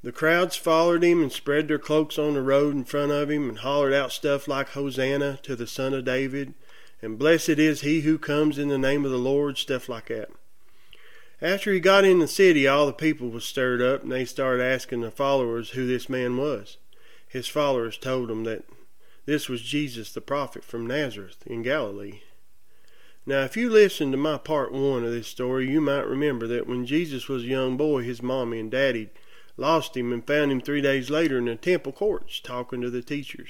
the 0.02 0.12
crowds 0.12 0.56
followed 0.56 1.02
him 1.02 1.22
and 1.22 1.32
spread 1.32 1.68
their 1.68 1.78
cloaks 1.78 2.18
on 2.18 2.34
the 2.34 2.42
road 2.42 2.74
in 2.74 2.84
front 2.84 3.12
of 3.12 3.30
him 3.30 3.48
and 3.48 3.58
hollered 3.60 3.94
out 3.94 4.12
stuff 4.12 4.46
like 4.48 4.70
Hosanna 4.70 5.38
to 5.44 5.56
the 5.56 5.66
Son 5.66 5.94
of 5.94 6.04
David 6.04 6.54
and 7.02 7.18
blessed 7.18 7.48
is 7.50 7.80
he 7.80 8.02
who 8.02 8.16
comes 8.16 8.58
in 8.58 8.68
the 8.68 8.78
name 8.78 9.04
of 9.04 9.10
the 9.10 9.18
Lord, 9.18 9.58
stuff 9.58 9.88
like 9.88 10.06
that. 10.06 10.30
After 11.42 11.72
he 11.72 11.80
got 11.80 12.04
in 12.04 12.20
the 12.20 12.28
city, 12.28 12.68
all 12.68 12.86
the 12.86 12.92
people 12.92 13.28
was 13.28 13.44
stirred 13.44 13.82
up, 13.82 14.04
and 14.04 14.12
they 14.12 14.24
started 14.24 14.62
asking 14.62 15.00
the 15.00 15.10
followers 15.10 15.70
who 15.70 15.88
this 15.88 16.08
man 16.08 16.36
was. 16.36 16.76
His 17.26 17.48
followers 17.48 17.98
told 17.98 18.28
them 18.28 18.44
that 18.44 18.62
this 19.26 19.48
was 19.48 19.60
Jesus 19.60 20.12
the 20.12 20.20
prophet 20.20 20.62
from 20.62 20.86
Nazareth 20.86 21.42
in 21.44 21.62
Galilee. 21.62 22.20
Now, 23.26 23.42
if 23.42 23.56
you 23.56 23.68
listen 23.68 24.12
to 24.12 24.16
my 24.16 24.38
part 24.38 24.70
one 24.70 25.04
of 25.04 25.10
this 25.10 25.26
story, 25.26 25.68
you 25.68 25.80
might 25.80 26.06
remember 26.06 26.46
that 26.46 26.68
when 26.68 26.86
Jesus 26.86 27.28
was 27.28 27.42
a 27.42 27.48
young 27.48 27.76
boy, 27.76 28.04
his 28.04 28.22
mommy 28.22 28.60
and 28.60 28.70
daddy 28.70 29.10
lost 29.56 29.96
him 29.96 30.12
and 30.12 30.24
found 30.24 30.52
him 30.52 30.60
three 30.60 30.80
days 30.80 31.10
later 31.10 31.38
in 31.38 31.46
the 31.46 31.56
temple 31.56 31.90
courts 31.90 32.38
talking 32.38 32.80
to 32.82 32.90
the 32.90 33.02
teachers. 33.02 33.48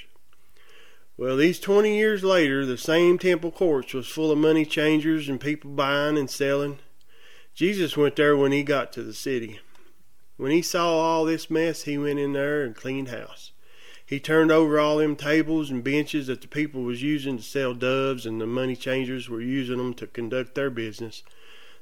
Well, 1.18 1.36
these 1.36 1.60
20 1.60 1.94
years 1.94 2.24
later, 2.24 2.64
the 2.64 2.78
same 2.78 3.18
temple 3.18 3.50
courts 3.50 3.92
was 3.92 4.08
full 4.08 4.30
of 4.30 4.38
money 4.38 4.64
changers 4.64 5.28
and 5.28 5.38
people 5.38 5.70
buying 5.70 6.16
and 6.16 6.30
selling. 6.30 6.78
Jesus 7.54 7.96
went 7.96 8.16
there 8.16 8.36
when 8.36 8.52
he 8.52 8.62
got 8.62 8.92
to 8.92 9.02
the 9.02 9.12
city. 9.12 9.60
When 10.36 10.50
he 10.50 10.62
saw 10.62 10.98
all 10.98 11.24
this 11.24 11.50
mess, 11.50 11.82
he 11.82 11.98
went 11.98 12.18
in 12.18 12.32
there 12.32 12.64
and 12.64 12.74
cleaned 12.74 13.08
house. 13.08 13.52
He 14.04 14.18
turned 14.18 14.50
over 14.50 14.78
all 14.78 14.96
them 14.98 15.16
tables 15.16 15.70
and 15.70 15.84
benches 15.84 16.26
that 16.26 16.40
the 16.40 16.48
people 16.48 16.82
was 16.82 17.02
using 17.02 17.36
to 17.36 17.42
sell 17.42 17.74
doves 17.74 18.26
and 18.26 18.40
the 18.40 18.46
money 18.46 18.74
changers 18.74 19.28
were 19.28 19.40
using 19.40 19.78
them 19.78 19.94
to 19.94 20.06
conduct 20.06 20.54
their 20.54 20.70
business. 20.70 21.22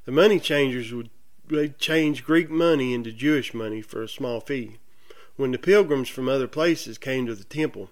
The 0.04 0.12
money 0.12 0.40
changers 0.40 0.92
would 0.92 1.10
they'd 1.48 1.78
change 1.78 2.24
Greek 2.24 2.50
money 2.50 2.94
into 2.94 3.12
Jewish 3.12 3.54
money 3.54 3.82
for 3.82 4.02
a 4.02 4.08
small 4.08 4.40
fee. 4.40 4.78
When 5.36 5.52
the 5.52 5.58
pilgrims 5.58 6.08
from 6.08 6.28
other 6.28 6.48
places 6.48 6.98
came 6.98 7.26
to 7.26 7.34
the 7.34 7.44
temple 7.44 7.90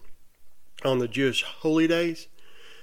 on 0.85 0.99
the 0.99 1.09
Jewish 1.09 1.43
holy 1.43 1.87
days, 1.87 2.29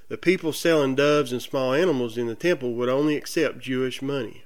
the 0.08 0.18
people 0.18 0.54
selling 0.54 0.96
doves 0.96 1.32
and 1.32 1.42
small 1.42 1.74
animals 1.74 2.18
in 2.18 2.28
the 2.28 2.36
temple 2.36 2.74
would 2.74 2.90
only 2.90 3.16
accept 3.16 3.60
Jewish 3.60 4.02
money. 4.02 4.45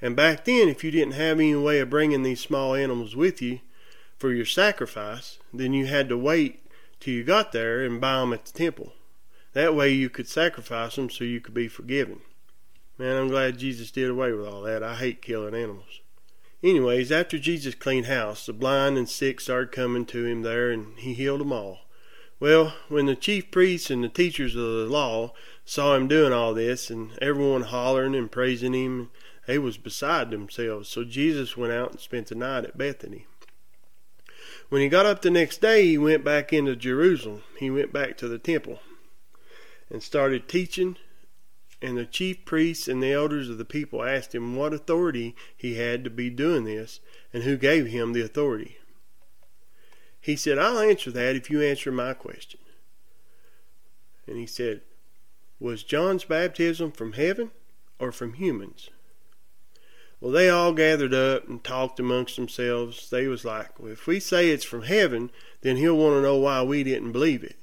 And 0.00 0.14
back 0.14 0.44
then, 0.44 0.68
if 0.68 0.84
you 0.84 0.90
didn't 0.90 1.14
have 1.14 1.38
any 1.38 1.54
way 1.56 1.80
of 1.80 1.90
bringing 1.90 2.22
these 2.22 2.40
small 2.40 2.74
animals 2.74 3.16
with 3.16 3.42
you 3.42 3.60
for 4.16 4.32
your 4.32 4.46
sacrifice, 4.46 5.38
then 5.52 5.72
you 5.72 5.86
had 5.86 6.08
to 6.08 6.16
wait 6.16 6.64
till 7.00 7.14
you 7.14 7.24
got 7.24 7.52
there 7.52 7.84
and 7.84 8.00
buy 8.00 8.20
them 8.20 8.32
at 8.32 8.44
the 8.44 8.52
temple. 8.52 8.92
That 9.54 9.74
way 9.74 9.90
you 9.90 10.08
could 10.10 10.28
sacrifice 10.28 10.96
them 10.96 11.10
so 11.10 11.24
you 11.24 11.40
could 11.40 11.54
be 11.54 11.68
forgiven. 11.68 12.20
Man, 12.96 13.16
I'm 13.16 13.28
glad 13.28 13.58
Jesus 13.58 13.90
did 13.90 14.10
away 14.10 14.32
with 14.32 14.46
all 14.46 14.62
that. 14.62 14.82
I 14.82 14.96
hate 14.96 15.22
killing 15.22 15.54
animals. 15.54 16.00
Anyways, 16.62 17.12
after 17.12 17.38
Jesus 17.38 17.76
cleaned 17.76 18.06
house, 18.06 18.46
the 18.46 18.52
blind 18.52 18.98
and 18.98 19.08
sick 19.08 19.40
started 19.40 19.70
coming 19.70 20.04
to 20.06 20.24
him 20.24 20.42
there, 20.42 20.70
and 20.70 20.98
he 20.98 21.14
healed 21.14 21.40
them 21.40 21.52
all. 21.52 21.82
Well, 22.40 22.74
when 22.88 23.06
the 23.06 23.14
chief 23.14 23.50
priests 23.52 23.90
and 23.90 24.02
the 24.02 24.08
teachers 24.08 24.56
of 24.56 24.62
the 24.62 24.86
law 24.86 25.32
saw 25.64 25.94
him 25.94 26.08
doing 26.08 26.32
all 26.32 26.54
this, 26.54 26.90
and 26.90 27.16
everyone 27.22 27.62
hollering 27.62 28.16
and 28.16 28.30
praising 28.30 28.74
him, 28.74 29.10
they 29.48 29.58
was 29.58 29.78
beside 29.78 30.30
themselves. 30.30 30.90
So 30.90 31.04
Jesus 31.04 31.56
went 31.56 31.72
out 31.72 31.92
and 31.92 32.00
spent 32.00 32.26
the 32.26 32.34
night 32.34 32.66
at 32.66 32.76
Bethany. 32.76 33.24
When 34.68 34.82
he 34.82 34.90
got 34.90 35.06
up 35.06 35.22
the 35.22 35.30
next 35.30 35.62
day, 35.62 35.86
he 35.86 35.96
went 35.96 36.22
back 36.22 36.52
into 36.52 36.76
Jerusalem. 36.76 37.42
He 37.58 37.70
went 37.70 37.90
back 37.90 38.18
to 38.18 38.28
the 38.28 38.38
temple 38.38 38.80
and 39.88 40.02
started 40.02 40.48
teaching. 40.48 40.98
And 41.80 41.96
the 41.96 42.04
chief 42.04 42.44
priests 42.44 42.88
and 42.88 43.02
the 43.02 43.14
elders 43.14 43.48
of 43.48 43.56
the 43.56 43.64
people 43.64 44.04
asked 44.04 44.34
him 44.34 44.54
what 44.54 44.74
authority 44.74 45.34
he 45.56 45.76
had 45.76 46.04
to 46.04 46.10
be 46.10 46.28
doing 46.28 46.64
this 46.64 47.00
and 47.32 47.44
who 47.44 47.56
gave 47.56 47.86
him 47.86 48.12
the 48.12 48.20
authority. 48.20 48.76
He 50.20 50.36
said, 50.36 50.58
I'll 50.58 50.78
answer 50.78 51.10
that 51.12 51.36
if 51.36 51.48
you 51.48 51.62
answer 51.62 51.90
my 51.90 52.12
question. 52.12 52.60
And 54.26 54.36
he 54.36 54.44
said, 54.44 54.82
Was 55.58 55.84
John's 55.84 56.24
baptism 56.24 56.92
from 56.92 57.14
heaven 57.14 57.50
or 57.98 58.12
from 58.12 58.34
humans? 58.34 58.90
Well, 60.20 60.32
they 60.32 60.48
all 60.48 60.72
gathered 60.72 61.14
up 61.14 61.48
and 61.48 61.62
talked 61.62 62.00
amongst 62.00 62.36
themselves. 62.36 63.08
They 63.08 63.28
was 63.28 63.44
like, 63.44 63.78
well, 63.78 63.92
if 63.92 64.06
we 64.06 64.18
say 64.18 64.50
it's 64.50 64.64
from 64.64 64.82
heaven, 64.82 65.30
then 65.60 65.76
he'll 65.76 65.96
want 65.96 66.16
to 66.16 66.22
know 66.22 66.36
why 66.36 66.62
we 66.62 66.82
didn't 66.82 67.12
believe 67.12 67.44
it. 67.44 67.56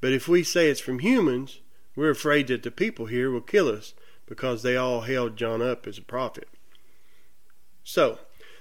But 0.00 0.12
if 0.12 0.26
we 0.26 0.42
say 0.42 0.70
it's 0.70 0.80
from 0.80 1.00
humans, 1.00 1.60
we're 1.94 2.10
afraid 2.10 2.46
that 2.48 2.62
the 2.62 2.70
people 2.70 3.06
here 3.06 3.30
will 3.30 3.40
kill 3.40 3.68
us 3.68 3.92
because 4.26 4.62
they 4.62 4.76
all 4.76 5.02
held 5.02 5.36
John 5.36 5.60
up 5.60 5.86
as 5.86 5.98
a 5.98 6.02
prophet. 6.02 6.48
So, 7.84 8.18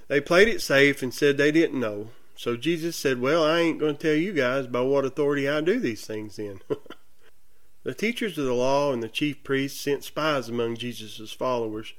they 0.07 0.21
played 0.21 0.47
it 0.47 0.61
safe 0.61 1.01
and 1.03 1.13
said 1.13 1.37
they 1.37 1.51
didn't 1.51 1.79
know. 1.79 2.09
So 2.35 2.55
Jesus 2.55 2.95
said, 2.95 3.19
Well, 3.19 3.43
I 3.43 3.59
ain't 3.59 3.79
going 3.79 3.95
to 3.95 4.01
tell 4.01 4.15
you 4.15 4.31
guys 4.31 4.67
by 4.67 4.81
what 4.81 5.05
authority 5.05 5.49
I 5.49 5.61
do 5.61 5.79
these 5.79 6.05
things 6.05 6.35
then. 6.35 6.61
the 7.83 7.93
teachers 7.93 8.37
of 8.37 8.45
the 8.45 8.53
law 8.53 8.93
and 8.93 9.01
the 9.01 9.09
chief 9.09 9.43
priests 9.43 9.81
sent 9.81 10.03
spies 10.03 10.47
among 10.47 10.77
Jesus' 10.77 11.31
followers 11.31 11.93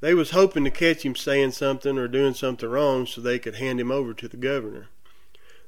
they 0.00 0.14
was 0.14 0.30
hoping 0.30 0.64
to 0.64 0.70
catch 0.70 1.04
him 1.04 1.14
saying 1.14 1.52
something 1.52 1.98
or 1.98 2.08
doing 2.08 2.34
something 2.34 2.68
wrong 2.68 3.06
so 3.06 3.20
they 3.20 3.38
could 3.38 3.56
hand 3.56 3.80
him 3.80 3.90
over 3.90 4.14
to 4.14 4.28
the 4.28 4.36
governor. 4.36 4.88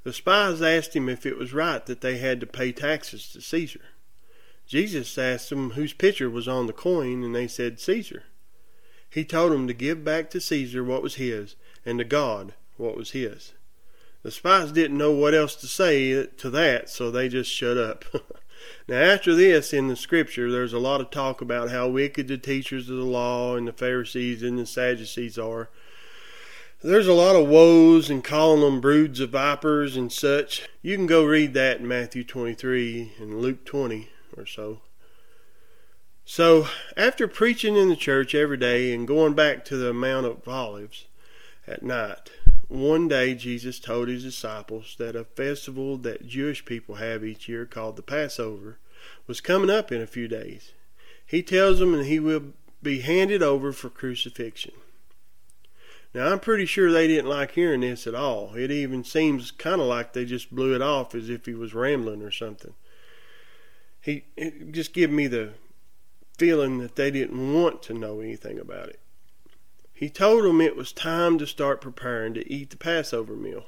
The 0.04 0.12
spies 0.12 0.60
asked 0.60 0.96
him 0.96 1.08
if 1.08 1.24
it 1.24 1.38
was 1.38 1.52
right 1.52 1.84
that 1.86 2.00
they 2.00 2.18
had 2.18 2.40
to 2.40 2.46
pay 2.46 2.72
taxes 2.72 3.30
to 3.32 3.40
Caesar. 3.40 3.82
Jesus 4.66 5.16
asked 5.18 5.50
them 5.50 5.70
whose 5.70 5.92
picture 5.92 6.30
was 6.30 6.48
on 6.48 6.66
the 6.66 6.72
coin, 6.72 7.22
and 7.22 7.34
they 7.34 7.46
said 7.46 7.78
Caesar. 7.78 8.24
He 9.08 9.24
told 9.24 9.52
them 9.52 9.68
to 9.68 9.74
give 9.74 10.04
back 10.04 10.30
to 10.30 10.40
Caesar 10.40 10.82
what 10.82 11.02
was 11.02 11.16
his, 11.16 11.54
and 11.84 11.98
to 11.98 12.04
God 12.04 12.54
what 12.76 12.96
was 12.96 13.10
his. 13.10 13.52
The 14.22 14.30
spies 14.30 14.72
didn't 14.72 14.98
know 14.98 15.12
what 15.12 15.34
else 15.34 15.54
to 15.56 15.66
say 15.66 16.26
to 16.26 16.50
that, 16.50 16.88
so 16.88 17.10
they 17.10 17.28
just 17.28 17.50
shut 17.50 17.76
up. 17.76 18.04
Now, 18.88 18.96
after 18.96 19.34
this, 19.34 19.72
in 19.72 19.88
the 19.88 19.96
scripture, 19.96 20.50
there's 20.50 20.72
a 20.72 20.78
lot 20.78 21.00
of 21.00 21.10
talk 21.10 21.40
about 21.40 21.70
how 21.70 21.88
wicked 21.88 22.28
the 22.28 22.38
teachers 22.38 22.88
of 22.90 22.96
the 22.96 23.04
law 23.04 23.56
and 23.56 23.68
the 23.68 23.72
Pharisees 23.72 24.42
and 24.42 24.58
the 24.58 24.66
Sadducees 24.66 25.38
are. 25.38 25.70
There's 26.82 27.06
a 27.06 27.12
lot 27.12 27.36
of 27.36 27.48
woes 27.48 28.10
and 28.10 28.24
calling 28.24 28.60
them 28.60 28.80
broods 28.80 29.20
of 29.20 29.30
vipers 29.30 29.96
and 29.96 30.12
such. 30.12 30.68
You 30.82 30.96
can 30.96 31.06
go 31.06 31.24
read 31.24 31.54
that 31.54 31.78
in 31.78 31.86
Matthew 31.86 32.24
23 32.24 33.12
and 33.20 33.40
Luke 33.40 33.64
20 33.64 34.08
or 34.36 34.44
so. 34.46 34.80
So, 36.24 36.66
after 36.96 37.28
preaching 37.28 37.76
in 37.76 37.88
the 37.88 37.96
church 37.96 38.34
every 38.34 38.56
day 38.56 38.92
and 38.92 39.06
going 39.06 39.34
back 39.34 39.64
to 39.66 39.76
the 39.76 39.92
Mount 39.92 40.26
of 40.26 40.48
Olives 40.48 41.06
at 41.66 41.82
night, 41.82 42.30
one 42.68 43.08
day 43.08 43.34
Jesus 43.34 43.78
told 43.78 44.08
his 44.08 44.22
disciples 44.22 44.96
that 44.98 45.16
a 45.16 45.24
festival 45.24 45.96
that 45.98 46.26
Jewish 46.26 46.64
people 46.64 46.96
have 46.96 47.24
each 47.24 47.48
year 47.48 47.66
called 47.66 47.96
the 47.96 48.02
Passover 48.02 48.78
was 49.26 49.40
coming 49.40 49.70
up 49.70 49.92
in 49.92 50.00
a 50.00 50.06
few 50.06 50.28
days. 50.28 50.72
He 51.24 51.42
tells 51.42 51.78
them 51.78 51.92
that 51.92 52.06
he 52.06 52.18
will 52.18 52.52
be 52.82 53.00
handed 53.00 53.42
over 53.42 53.72
for 53.72 53.88
crucifixion. 53.88 54.72
Now, 56.14 56.30
I'm 56.30 56.40
pretty 56.40 56.66
sure 56.66 56.92
they 56.92 57.06
didn't 57.06 57.30
like 57.30 57.52
hearing 57.52 57.80
this 57.80 58.06
at 58.06 58.14
all. 58.14 58.54
It 58.54 58.70
even 58.70 59.02
seems 59.02 59.50
kind 59.50 59.80
of 59.80 59.86
like 59.86 60.12
they 60.12 60.26
just 60.26 60.54
blew 60.54 60.74
it 60.74 60.82
off 60.82 61.14
as 61.14 61.30
if 61.30 61.46
he 61.46 61.54
was 61.54 61.72
rambling 61.72 62.22
or 62.22 62.30
something. 62.30 62.74
He 64.00 64.24
just 64.70 64.92
gave 64.92 65.10
me 65.10 65.26
the 65.26 65.54
feeling 66.36 66.78
that 66.78 66.96
they 66.96 67.10
didn't 67.10 67.54
want 67.54 67.82
to 67.84 67.94
know 67.94 68.20
anything 68.20 68.58
about 68.58 68.88
it. 68.88 69.00
He 69.94 70.08
told 70.08 70.44
them 70.44 70.60
it 70.60 70.76
was 70.76 70.92
time 70.92 71.38
to 71.38 71.46
start 71.46 71.80
preparing 71.80 72.34
to 72.34 72.52
eat 72.52 72.70
the 72.70 72.76
Passover 72.76 73.34
meal. 73.34 73.66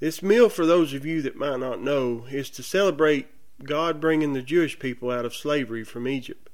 This 0.00 0.22
meal, 0.22 0.48
for 0.48 0.64
those 0.64 0.94
of 0.94 1.04
you 1.04 1.22
that 1.22 1.36
might 1.36 1.60
not 1.60 1.82
know, 1.82 2.26
is 2.30 2.50
to 2.50 2.62
celebrate 2.62 3.26
God 3.62 4.00
bringing 4.00 4.32
the 4.32 4.42
Jewish 4.42 4.78
people 4.78 5.10
out 5.10 5.24
of 5.24 5.34
slavery 5.34 5.84
from 5.84 6.06
Egypt. 6.06 6.48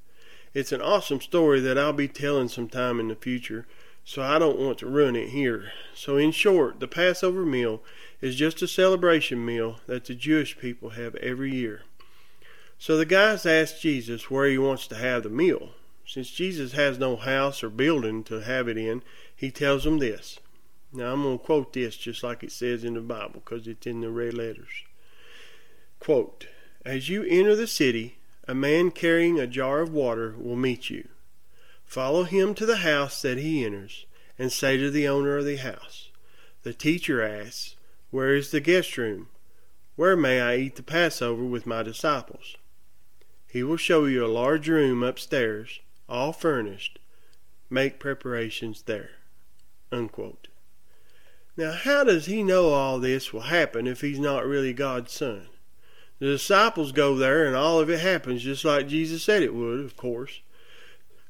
It's 0.52 0.72
an 0.72 0.80
awesome 0.80 1.20
story 1.20 1.60
that 1.60 1.78
I'll 1.78 1.92
be 1.92 2.08
telling 2.08 2.48
sometime 2.48 2.98
in 3.00 3.08
the 3.08 3.14
future, 3.14 3.66
so 4.04 4.22
I 4.22 4.38
don't 4.38 4.58
want 4.58 4.78
to 4.78 4.86
ruin 4.86 5.16
it 5.16 5.30
here. 5.30 5.72
So, 5.94 6.16
in 6.16 6.32
short, 6.32 6.80
the 6.80 6.88
Passover 6.88 7.44
meal 7.44 7.82
is 8.20 8.36
just 8.36 8.62
a 8.62 8.68
celebration 8.68 9.44
meal 9.44 9.80
that 9.86 10.04
the 10.04 10.14
Jewish 10.14 10.58
people 10.58 10.90
have 10.90 11.14
every 11.16 11.54
year. 11.54 11.82
So 12.78 12.96
the 12.96 13.06
guys 13.06 13.46
asked 13.46 13.80
Jesus 13.80 14.30
where 14.30 14.46
he 14.46 14.58
wants 14.58 14.86
to 14.88 14.96
have 14.96 15.22
the 15.22 15.30
meal. 15.30 15.70
Since 16.06 16.30
Jesus 16.30 16.72
has 16.72 16.98
no 16.98 17.16
house 17.16 17.62
or 17.64 17.70
building 17.70 18.24
to 18.24 18.40
have 18.40 18.68
it 18.68 18.76
in, 18.76 19.02
he 19.34 19.50
tells 19.50 19.84
them 19.84 19.98
this. 19.98 20.38
Now 20.92 21.12
I'm 21.12 21.22
going 21.22 21.38
to 21.38 21.44
quote 21.44 21.72
this 21.72 21.96
just 21.96 22.22
like 22.22 22.44
it 22.44 22.52
says 22.52 22.84
in 22.84 22.94
the 22.94 23.00
Bible 23.00 23.42
because 23.44 23.66
it's 23.66 23.86
in 23.86 24.00
the 24.00 24.10
red 24.10 24.34
letters. 24.34 24.84
Quote, 25.98 26.46
As 26.84 27.08
you 27.08 27.24
enter 27.24 27.56
the 27.56 27.66
city, 27.66 28.18
a 28.46 28.54
man 28.54 28.90
carrying 28.90 29.40
a 29.40 29.46
jar 29.46 29.80
of 29.80 29.92
water 29.92 30.34
will 30.38 30.56
meet 30.56 30.90
you. 30.90 31.08
Follow 31.84 32.24
him 32.24 32.54
to 32.54 32.66
the 32.66 32.78
house 32.78 33.22
that 33.22 33.38
he 33.38 33.64
enters, 33.64 34.06
and 34.38 34.52
say 34.52 34.76
to 34.76 34.90
the 34.90 35.08
owner 35.08 35.38
of 35.38 35.44
the 35.44 35.56
house, 35.56 36.10
The 36.62 36.74
teacher 36.74 37.22
asks, 37.22 37.76
Where 38.10 38.34
is 38.34 38.50
the 38.50 38.60
guest 38.60 38.98
room? 38.98 39.28
Where 39.96 40.16
may 40.16 40.40
I 40.40 40.56
eat 40.56 40.76
the 40.76 40.82
Passover 40.82 41.44
with 41.44 41.66
my 41.66 41.82
disciples? 41.82 42.56
He 43.48 43.62
will 43.62 43.76
show 43.76 44.04
you 44.04 44.24
a 44.24 44.28
large 44.28 44.68
room 44.68 45.02
upstairs 45.02 45.80
all 46.08 46.32
furnished, 46.32 46.98
make 47.70 47.98
preparations 47.98 48.82
there. 48.82 49.10
Unquote. 49.90 50.48
Now, 51.56 51.72
how 51.72 52.04
does 52.04 52.26
he 52.26 52.42
know 52.42 52.70
all 52.70 52.98
this 52.98 53.32
will 53.32 53.42
happen 53.42 53.86
if 53.86 54.00
he's 54.00 54.18
not 54.18 54.46
really 54.46 54.72
God's 54.72 55.12
son? 55.12 55.48
The 56.18 56.26
disciples 56.26 56.92
go 56.92 57.16
there, 57.16 57.46
and 57.46 57.54
all 57.54 57.80
of 57.80 57.90
it 57.90 58.00
happens 58.00 58.42
just 58.42 58.64
like 58.64 58.88
Jesus 58.88 59.22
said 59.22 59.42
it 59.42 59.54
would, 59.54 59.80
of 59.80 59.96
course. 59.96 60.40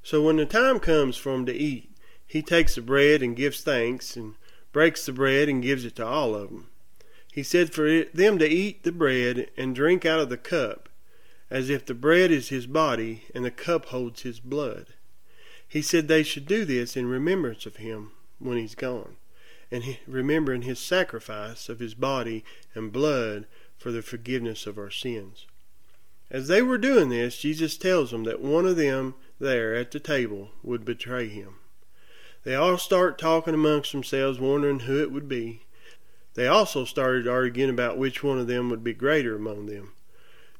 So 0.03 0.23
when 0.23 0.37
the 0.37 0.47
time 0.47 0.79
comes 0.79 1.17
for 1.17 1.35
him 1.35 1.47
to 1.47 1.55
eat, 1.55 1.91
he 2.27 2.43
takes 2.43 2.75
the 2.75 2.83
bread 2.83 3.23
and 3.23 3.37
gives 3.37 3.63
thanks, 3.63 4.17
and 4.17 4.35
breaks 4.73 5.07
the 5.07 5.13
bread 5.13 5.49
and 5.49 5.63
gives 5.63 5.85
it 5.85 5.97
to 5.97 6.07
all 6.07 6.35
of 6.35 6.51
them. 6.51 6.69
He 7.33 7.43
said 7.43 7.73
for 7.73 8.05
them 8.05 8.39
to 8.39 8.49
eat 8.49 8.83
the 8.83 8.93
bread 8.93 9.51
and 9.57 9.75
drink 9.75 10.05
out 10.05 10.21
of 10.21 10.29
the 10.29 10.37
cup, 10.37 10.84
as 11.55 11.71
if 11.71 11.87
the 11.87 11.95
bread 11.95 12.33
is 12.33 12.49
his 12.49 12.67
body 12.67 13.23
and 13.33 13.45
the 13.45 13.51
cup 13.51 13.87
holds 13.87 14.23
his 14.23 14.41
blood. 14.41 14.87
He 15.69 15.83
said 15.83 16.09
they 16.09 16.25
should 16.25 16.47
do 16.47 16.65
this 16.65 16.97
in 16.97 17.07
remembrance 17.07 17.65
of 17.65 17.77
him 17.77 18.11
when 18.41 18.59
he's 18.59 18.75
gone, 18.75 19.15
and 19.71 19.97
remembering 20.09 20.63
his 20.63 20.81
sacrifice 20.81 21.69
of 21.69 21.79
his 21.79 21.95
body 21.95 22.45
and 22.75 22.91
blood 22.91 23.47
for 23.79 23.93
the 23.93 24.03
forgiveness 24.03 24.67
of 24.67 24.79
our 24.79 24.91
sins. 24.91 25.47
As 26.29 26.49
they 26.49 26.61
were 26.61 26.77
doing 26.77 27.09
this, 27.09 27.39
Jesus 27.39 27.77
tells 27.77 28.11
them 28.11 28.25
that 28.25 28.41
one 28.41 28.67
of 28.67 28.75
them 28.75 29.15
there 29.39 29.77
at 29.77 29.93
the 29.93 30.01
table 30.01 30.51
would 30.65 30.85
betray 30.85 31.29
him. 31.29 31.55
They 32.43 32.57
all 32.57 32.79
start 32.79 33.17
talking 33.17 33.55
amongst 33.55 33.93
themselves, 33.93 34.41
wondering 34.41 34.81
who 34.81 35.01
it 35.01 35.13
would 35.13 35.29
be. 35.29 35.63
They 36.35 36.49
also 36.49 36.85
started 36.85 37.29
arguing 37.29 37.71
about 37.71 37.97
which 37.97 38.25
one 38.25 38.41
of 38.41 38.49
them 38.49 38.71
would 38.71 38.83
be 38.83 38.93
greater 38.93 39.37
among 39.37 39.67
them. 39.67 39.93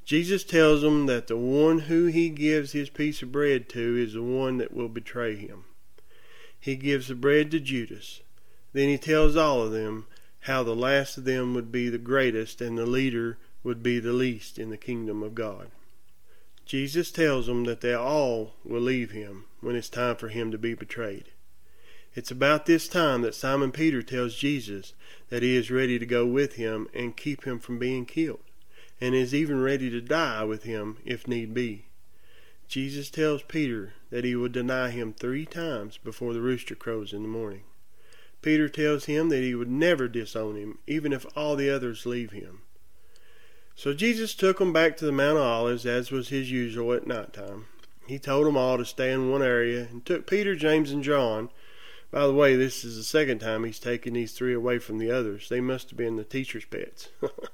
Jesus 0.05 0.45
tells 0.45 0.83
them 0.83 1.07
that 1.07 1.29
the 1.29 1.37
one 1.37 1.81
who 1.81 2.07
he 2.07 2.29
gives 2.29 2.73
his 2.73 2.91
piece 2.91 3.23
of 3.23 3.33
bread 3.33 3.71
to 3.71 3.97
is 3.97 4.13
the 4.13 4.23
one 4.23 4.59
that 4.59 4.75
will 4.75 4.89
betray 4.89 5.35
him. 5.35 5.65
He 6.61 6.77
gives 6.77 7.09
the 7.09 7.15
bread 7.15 7.51
to 7.53 7.61
Judas. 7.61 8.21
Then 8.75 8.89
he 8.89 8.99
tells 8.99 9.35
all 9.35 9.63
of 9.63 9.73
them 9.73 10.07
how 10.41 10.63
the 10.63 10.77
last 10.77 11.17
of 11.17 11.25
them 11.25 11.55
would 11.55 11.73
be 11.73 11.89
the 11.89 11.97
greatest 11.97 12.61
and 12.61 12.77
the 12.77 12.85
leader 12.85 13.39
would 13.63 13.83
be 13.83 13.99
the 13.99 14.13
least 14.13 14.59
in 14.59 14.69
the 14.69 14.77
kingdom 14.77 15.23
of 15.23 15.35
God. 15.35 15.71
Jesus 16.67 17.11
tells 17.11 17.47
them 17.47 17.65
that 17.65 17.81
they 17.81 17.95
all 17.95 18.57
will 18.63 18.83
leave 18.83 19.13
him 19.13 19.47
when 19.63 19.75
it's 19.75 19.89
time 19.89 20.17
for 20.17 20.29
him 20.29 20.51
to 20.51 20.59
be 20.59 20.75
betrayed. 20.75 21.31
It's 22.15 22.31
about 22.31 22.67
this 22.67 22.89
time 22.89 23.23
that 23.23 23.35
Simon 23.35 23.73
Peter 23.73 24.03
tells 24.03 24.35
Jesus 24.35 24.93
that 25.31 25.43
he 25.43 25.57
is 25.57 25.71
ready 25.71 25.99
to 25.99 26.07
go 26.07 26.27
with 26.27 26.55
him 26.55 26.89
and 26.93 27.17
keep 27.17 27.45
him 27.45 27.59
from 27.59 27.79
being 27.79 28.05
killed 28.05 28.41
and 29.01 29.15
is 29.15 29.35
even 29.35 29.63
ready 29.63 29.91
to 29.91 30.01
die 30.01 30.45
with 30.45 30.63
him 30.63 30.99
if 31.05 31.29
need 31.29 31.53
be. 31.53 31.87
Jesus 32.69 33.11
tells 33.11 33.43
Peter 33.43 33.93
that 34.11 34.25
he 34.25 34.35
will 34.35 34.49
deny 34.49 34.91
him 34.91 35.13
three 35.13 35.45
times 35.45 35.99
before 35.99 36.33
the 36.33 36.41
rooster 36.41 36.75
crows 36.75 37.13
in 37.13 37.23
the 37.23 37.29
morning. 37.29 37.63
Peter 38.43 38.69
tells 38.69 39.07
him 39.07 39.29
that 39.31 39.43
he 39.43 39.55
would 39.55 39.71
never 39.71 40.09
disown 40.09 40.57
him, 40.57 40.79
even 40.87 41.13
if 41.13 41.27
all 41.37 41.57
the 41.57 41.71
others 41.71 42.05
leave 42.05 42.33
him. 42.33 42.61
So 43.75 43.95
Jesus 43.95 44.35
took 44.35 44.59
them 44.59 44.73
back 44.73 44.97
to 44.97 45.07
the 45.07 45.13
Mount 45.13 45.39
of 45.39 45.45
Olives, 45.45 45.87
as 45.87 46.11
was 46.11 46.29
his 46.29 46.51
usual 46.51 46.93
at 46.93 47.07
night 47.07 47.33
time. 47.33 47.67
He 48.07 48.19
told 48.19 48.47
them 48.47 48.57
all 48.57 48.77
to 48.77 48.85
stay 48.85 49.13
in 49.13 49.31
one 49.31 49.43
area 49.43 49.89
and 49.91 50.05
took 50.05 50.27
Peter, 50.27 50.55
James, 50.55 50.91
and 50.91 51.03
John. 51.03 51.49
By 52.11 52.27
the 52.27 52.35
way, 52.35 52.55
this 52.55 52.85
is 52.85 52.97
the 52.97 53.03
second 53.03 53.39
time 53.39 53.65
he's 53.65 53.79
taken 53.79 54.15
these 54.15 54.33
three 54.33 54.55
away 54.55 54.79
from 54.79 54.99
the 54.99 55.11
others. 55.11 55.49
They 55.49 55.61
must 55.61 55.91
have 55.91 55.97
been 55.97 56.17
the 56.17 56.25
teacher's 56.25 56.67
pets. 56.67 57.09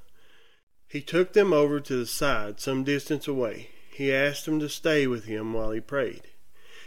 He 0.91 0.99
took 0.99 1.31
them 1.31 1.53
over 1.53 1.79
to 1.79 1.95
the 1.95 2.05
side, 2.05 2.59
some 2.59 2.83
distance 2.83 3.25
away. 3.25 3.69
He 3.93 4.13
asked 4.13 4.43
them 4.43 4.59
to 4.59 4.67
stay 4.67 5.07
with 5.07 5.23
him 5.23 5.53
while 5.53 5.71
he 5.71 5.79
prayed. 5.79 6.23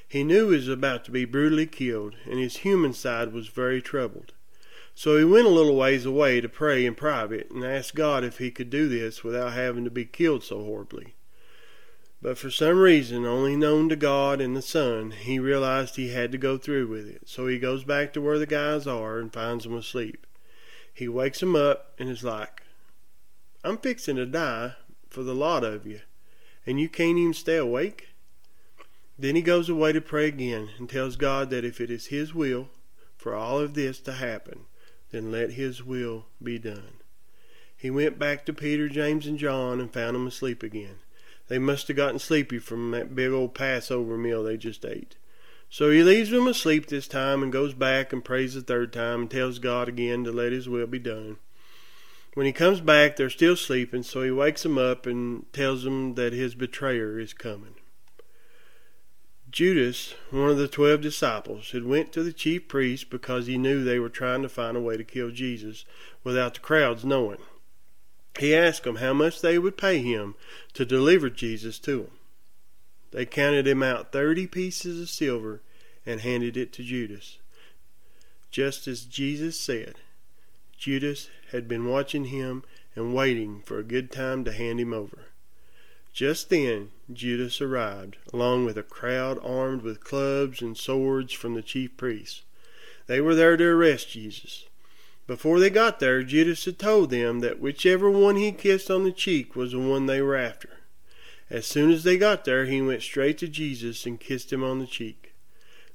He 0.07 0.23
knew 0.23 0.51
he 0.51 0.57
was 0.57 0.69
about 0.69 1.07
to 1.07 1.11
be 1.11 1.25
brutally 1.25 1.67
killed, 1.67 2.15
and 2.27 2.39
his 2.39 2.59
human 2.59 2.93
side 2.93 3.33
was 3.33 3.49
very 3.49 3.81
troubled. 3.81 4.35
So 4.95 5.17
he 5.17 5.25
went 5.25 5.47
a 5.47 5.51
little 5.51 5.75
ways 5.75 6.05
away 6.05 6.43
to 6.43 6.51
pray 6.51 6.85
in 6.85 6.95
private 6.95 7.51
and 7.51 7.65
asked 7.65 7.95
God 7.95 8.25
if 8.25 8.37
he 8.37 8.51
could 8.51 8.69
do 8.69 8.89
this 8.89 9.25
without 9.25 9.55
having 9.55 9.85
to 9.85 9.91
be 9.91 10.05
killed 10.05 10.45
so 10.45 10.63
horribly. 10.63 11.15
But 12.21 12.37
for 12.37 12.51
some 12.51 12.79
reason 12.79 13.25
only 13.25 13.57
known 13.57 13.89
to 13.89 13.97
God 13.97 14.39
and 14.39 14.55
the 14.55 14.61
Son, 14.61 15.13
he 15.13 15.39
realized 15.39 15.97
he 15.97 16.11
had 16.11 16.31
to 16.33 16.39
go 16.39 16.59
through 16.59 16.89
with 16.89 17.09
it. 17.09 17.23
So 17.25 17.47
he 17.47 17.59
goes 17.59 17.85
back 17.85 18.13
to 18.13 18.21
where 18.21 18.39
the 18.39 18.45
guys 18.45 18.87
are 18.87 19.19
and 19.19 19.33
finds 19.33 19.65
them 19.65 19.75
asleep. 19.75 20.27
He 20.93 21.09
wakes 21.09 21.41
them 21.41 21.57
up 21.57 21.95
and 21.99 22.11
is 22.11 22.23
like, 22.23 22.64
I'm 23.65 23.79
fixing 23.79 24.17
to 24.17 24.27
die 24.27 24.75
for 25.09 25.23
the 25.23 25.35
lot 25.35 25.65
of 25.65 25.87
you, 25.87 26.01
and 26.67 26.79
you 26.79 26.87
can't 26.87 27.17
even 27.17 27.33
stay 27.33 27.57
awake? 27.57 28.09
Then 29.19 29.37
he 29.37 29.43
goes 29.43 29.71
away 29.71 29.93
to 29.93 30.03
pray 30.03 30.29
again 30.29 30.69
and 30.79 30.87
tells 30.87 31.17
God 31.17 31.49
that 31.49 31.65
if 31.65 31.81
it 31.81 31.91
is 31.91 32.09
his 32.09 32.35
will 32.35 32.69
for 33.17 33.35
all 33.35 33.59
of 33.59 33.73
this 33.73 34.01
to 34.01 34.13
happen, 34.13 34.67
then 35.13 35.33
let 35.33 35.53
his 35.53 35.83
will 35.83 36.27
be 36.43 36.59
done. 36.59 36.99
He 37.75 37.91
went 37.91 38.19
back 38.19 38.45
to 38.45 38.53
Peter, 38.53 38.87
James, 38.89 39.27
and 39.27 39.39
John 39.39 39.81
and 39.81 39.91
found 39.91 40.15
them 40.15 40.27
asleep 40.27 40.63
again. 40.63 40.97
They 41.49 41.59
must 41.59 41.89
have 41.89 41.97
gotten 41.97 42.19
sleepy 42.19 42.59
from 42.59 42.91
that 42.91 43.15
big 43.15 43.31
old 43.31 43.55
Passover 43.55 44.19
meal 44.19 44.43
they 44.45 44.59
just 44.59 44.85
ate. 44.85 45.17
So 45.71 45.91
he 45.91 46.03
leaves 46.03 46.29
them 46.29 46.47
asleep 46.47 46.87
this 46.87 47.09
time 47.09 47.43
and 47.43 47.51
goes 47.51 47.73
back 47.73 48.13
and 48.13 48.23
prays 48.23 48.53
the 48.53 48.61
third 48.61 48.93
time 48.93 49.23
and 49.23 49.31
tells 49.31 49.59
God 49.59 49.89
again 49.89 50.23
to 50.25 50.33
let 50.33 50.53
his 50.53 50.69
will 50.69 50.87
be 50.87 50.99
done. 50.99 51.39
When 52.35 52.47
he 52.47 52.53
comes 52.53 52.81
back, 52.81 53.17
they're 53.17 53.31
still 53.31 53.57
sleeping, 53.57 54.03
so 54.03 54.23
he 54.23 54.31
wakes 54.31 54.65
them 54.65 54.77
up 54.77 55.07
and 55.07 55.51
tells 55.53 55.85
them 55.85 56.15
that 56.17 56.33
his 56.33 56.55
betrayer 56.55 57.19
is 57.19 57.33
coming. 57.33 57.77
Judas, 59.51 60.15
one 60.33 60.51
of 60.51 60.57
the 60.57 60.67
twelve 60.67 61.01
disciples, 61.01 61.71
had 61.71 61.85
went 61.85 62.13
to 62.13 62.25
the 62.25 62.33
chief 62.33 62.67
priests 62.67 63.05
because 63.05 63.47
he 63.47 63.57
knew 63.57 63.85
they 63.85 64.01
were 64.01 64.09
trying 64.09 64.43
to 64.43 64.49
find 64.49 64.77
a 64.77 64.81
way 64.81 64.97
to 64.97 65.05
kill 65.05 65.31
Jesus 65.31 65.85
without 66.25 66.55
the 66.55 66.61
crowds 66.61 67.05
knowing. 67.05 67.39
He 68.41 68.53
asked 68.53 68.83
them 68.83 68.97
how 68.97 69.13
much 69.13 69.41
they 69.41 69.57
would 69.61 69.77
pay 69.77 70.03
him 70.03 70.35
to 70.73 70.85
deliver 70.85 71.31
Jesus 71.31 71.79
to 71.81 71.99
them. 71.99 72.11
They 73.13 73.27
counted 73.27 73.69
him 73.69 73.81
out 73.81 74.11
thirty 74.11 74.49
pieces 74.49 75.01
of 75.01 75.09
silver 75.09 75.63
and 76.05 76.21
handed 76.21 76.57
it 76.57 76.73
to 76.73 76.83
Judas, 76.83 77.39
just 78.51 78.89
as 78.89 79.05
Jesus 79.05 79.59
said. 79.59 79.95
Judas 80.77 81.29
had 81.55 81.69
been 81.69 81.87
watching 81.87 82.27
him 82.27 82.65
and 82.97 83.15
waiting 83.15 83.63
for 83.65 83.79
a 83.79 83.85
good 83.85 84.11
time 84.11 84.45
to 84.45 84.53
hand 84.53 84.81
him 84.81 84.93
over. 84.93 85.27
Just 86.13 86.51
then 86.51 86.91
Judas 87.13 87.61
arrived, 87.61 88.17
along 88.33 88.65
with 88.65 88.77
a 88.77 88.83
crowd 88.83 89.39
armed 89.41 89.83
with 89.83 90.03
clubs 90.03 90.61
and 90.61 90.77
swords 90.77 91.33
from 91.33 91.55
the 91.55 91.63
chief 91.63 91.97
priests. 91.97 92.43
They 93.07 93.21
were 93.21 93.37
there 93.37 93.57
to 93.57 93.65
arrest 93.65 94.11
Jesus. 94.11 94.65
Before 95.29 95.61
they 95.61 95.71
got 95.71 96.01
there, 96.01 96.23
Judas 96.25 96.65
had 96.65 96.79
told 96.79 97.11
them 97.11 97.41
that 97.41 97.61
whichever 97.61 98.11
one 98.11 98.37
he 98.37 98.51
kissed 98.51 98.91
on 98.91 99.05
the 99.05 99.13
cheek 99.13 99.55
was 99.55 99.73
the 99.73 99.79
one 99.79 100.07
they 100.07 100.21
were 100.21 100.37
after. 100.37 100.71
As 101.49 101.67
soon 101.67 101.91
as 101.91 102.03
they 102.03 102.19
got 102.19 102.45
there, 102.45 102.65
he 102.67 102.83
went 102.83 103.03
straight 103.03 103.39
to 103.39 103.49
Jesus 103.49 104.07
and 104.07 104.19
kissed 104.19 104.53
him 104.53 104.65
on 104.65 104.81
the 104.81 104.87
cheek. 104.87 105.24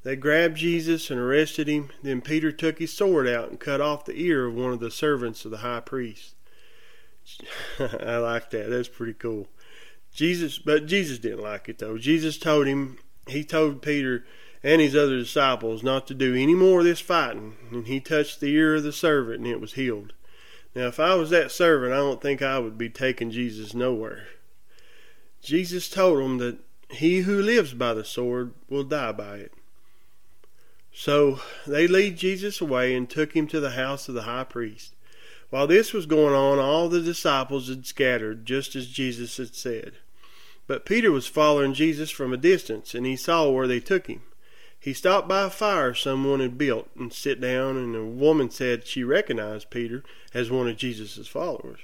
They 0.03 0.15
grabbed 0.15 0.57
Jesus 0.57 1.09
and 1.11 1.19
arrested 1.19 1.67
him. 1.67 1.89
Then 2.01 2.21
Peter 2.21 2.51
took 2.51 2.79
his 2.79 2.93
sword 2.93 3.27
out 3.27 3.49
and 3.49 3.59
cut 3.59 3.81
off 3.81 4.05
the 4.05 4.19
ear 4.19 4.45
of 4.45 4.55
one 4.55 4.71
of 4.71 4.79
the 4.79 4.91
servants 4.91 5.43
of 5.43 5.51
the 5.51 5.57
high 5.57 5.81
priest. 5.81 6.35
I 7.79 8.17
like 8.17 8.49
that. 8.51 8.69
That's 8.69 8.87
pretty 8.87 9.13
cool. 9.13 9.47
Jesus, 10.13 10.57
but 10.57 10.85
Jesus 10.85 11.19
didn't 11.19 11.43
like 11.43 11.69
it 11.69 11.79
though. 11.79 11.97
Jesus 11.97 12.37
told 12.37 12.67
him, 12.67 12.97
he 13.27 13.43
told 13.43 13.81
Peter 13.81 14.25
and 14.63 14.81
his 14.81 14.95
other 14.95 15.17
disciples 15.17 15.83
not 15.83 16.07
to 16.07 16.13
do 16.13 16.35
any 16.35 16.55
more 16.55 16.79
of 16.79 16.85
this 16.85 16.99
fighting, 16.99 17.55
and 17.71 17.87
he 17.87 17.99
touched 17.99 18.39
the 18.39 18.53
ear 18.53 18.75
of 18.75 18.83
the 18.83 18.91
servant 18.91 19.39
and 19.39 19.47
it 19.47 19.61
was 19.61 19.73
healed. 19.73 20.13
Now, 20.75 20.87
if 20.87 20.99
I 20.99 21.15
was 21.15 21.29
that 21.31 21.51
servant, 21.51 21.93
I 21.93 21.97
don't 21.97 22.21
think 22.21 22.41
I 22.41 22.59
would 22.59 22.77
be 22.77 22.89
taking 22.89 23.31
Jesus 23.31 23.73
nowhere. 23.73 24.27
Jesus 25.41 25.89
told 25.89 26.21
him 26.21 26.37
that 26.37 26.59
he 26.89 27.19
who 27.21 27.41
lives 27.41 27.73
by 27.73 27.93
the 27.93 28.03
sword 28.03 28.53
will 28.69 28.83
die 28.83 29.11
by 29.11 29.37
it. 29.37 29.53
So 30.99 31.39
they 31.65 31.87
lead 31.87 32.17
Jesus 32.17 32.59
away 32.59 32.93
and 32.93 33.09
took 33.09 33.31
him 33.31 33.47
to 33.47 33.61
the 33.61 33.69
house 33.69 34.09
of 34.09 34.15
the 34.15 34.23
high 34.23 34.43
priest. 34.43 34.93
While 35.49 35.65
this 35.65 35.93
was 35.93 36.05
going 36.05 36.35
on, 36.35 36.59
all 36.59 36.89
the 36.89 36.99
disciples 36.99 37.69
had 37.69 37.85
scattered, 37.85 38.45
just 38.45 38.75
as 38.75 38.87
Jesus 38.87 39.37
had 39.37 39.55
said. 39.55 39.93
But 40.67 40.83
Peter 40.83 41.09
was 41.09 41.25
following 41.25 41.73
Jesus 41.73 42.11
from 42.11 42.33
a 42.33 42.37
distance, 42.37 42.93
and 42.93 43.05
he 43.05 43.15
saw 43.15 43.49
where 43.49 43.65
they 43.65 43.79
took 43.79 44.07
him. 44.07 44.23
He 44.77 44.91
stopped 44.91 45.29
by 45.29 45.43
a 45.43 45.49
fire 45.49 45.93
someone 45.93 46.41
had 46.41 46.57
built 46.57 46.89
and 46.99 47.13
sat 47.13 47.39
down, 47.39 47.77
and 47.77 47.95
a 47.95 48.03
woman 48.03 48.49
said 48.51 48.85
she 48.85 49.01
recognized 49.05 49.69
Peter 49.69 50.03
as 50.33 50.51
one 50.51 50.67
of 50.67 50.75
Jesus' 50.75 51.29
followers. 51.29 51.79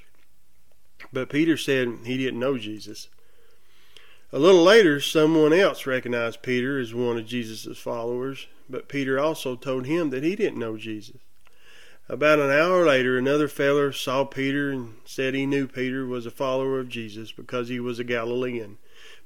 But 1.14 1.30
Peter 1.30 1.56
said 1.56 2.00
he 2.04 2.18
didn't 2.18 2.42
know 2.42 2.58
Jesus. 2.58 3.08
A 4.34 4.40
little 4.40 4.64
later, 4.64 5.00
someone 5.00 5.54
else 5.54 5.86
recognized 5.86 6.42
Peter 6.42 6.78
as 6.78 6.94
one 6.94 7.18
of 7.18 7.26
Jesus' 7.26 7.78
followers, 7.78 8.48
but 8.70 8.90
Peter 8.90 9.20
also 9.20 9.56
told 9.56 9.86
him 9.86 10.10
that 10.10 10.24
he 10.24 10.36
didn't 10.36 10.60
know 10.60 10.78
Jesus. 10.78 11.18
About 12.08 12.40
an 12.40 12.52
hour 12.52 12.86
later, 12.86 13.18
another 13.18 13.48
feller 13.48 13.92
saw 13.92 14.26
Peter 14.26 14.72
and 14.72 14.96
said 15.06 15.34
he 15.34 15.48
knew 15.48 15.68
Peter 15.68 16.06
was 16.06 16.26
a 16.26 16.32
follower 16.32 16.80
of 16.80 16.90
Jesus 16.90 17.32
because 17.32 17.70
he 17.70 17.80
was 17.80 17.98
a 17.98 18.04
Galilean. 18.04 18.78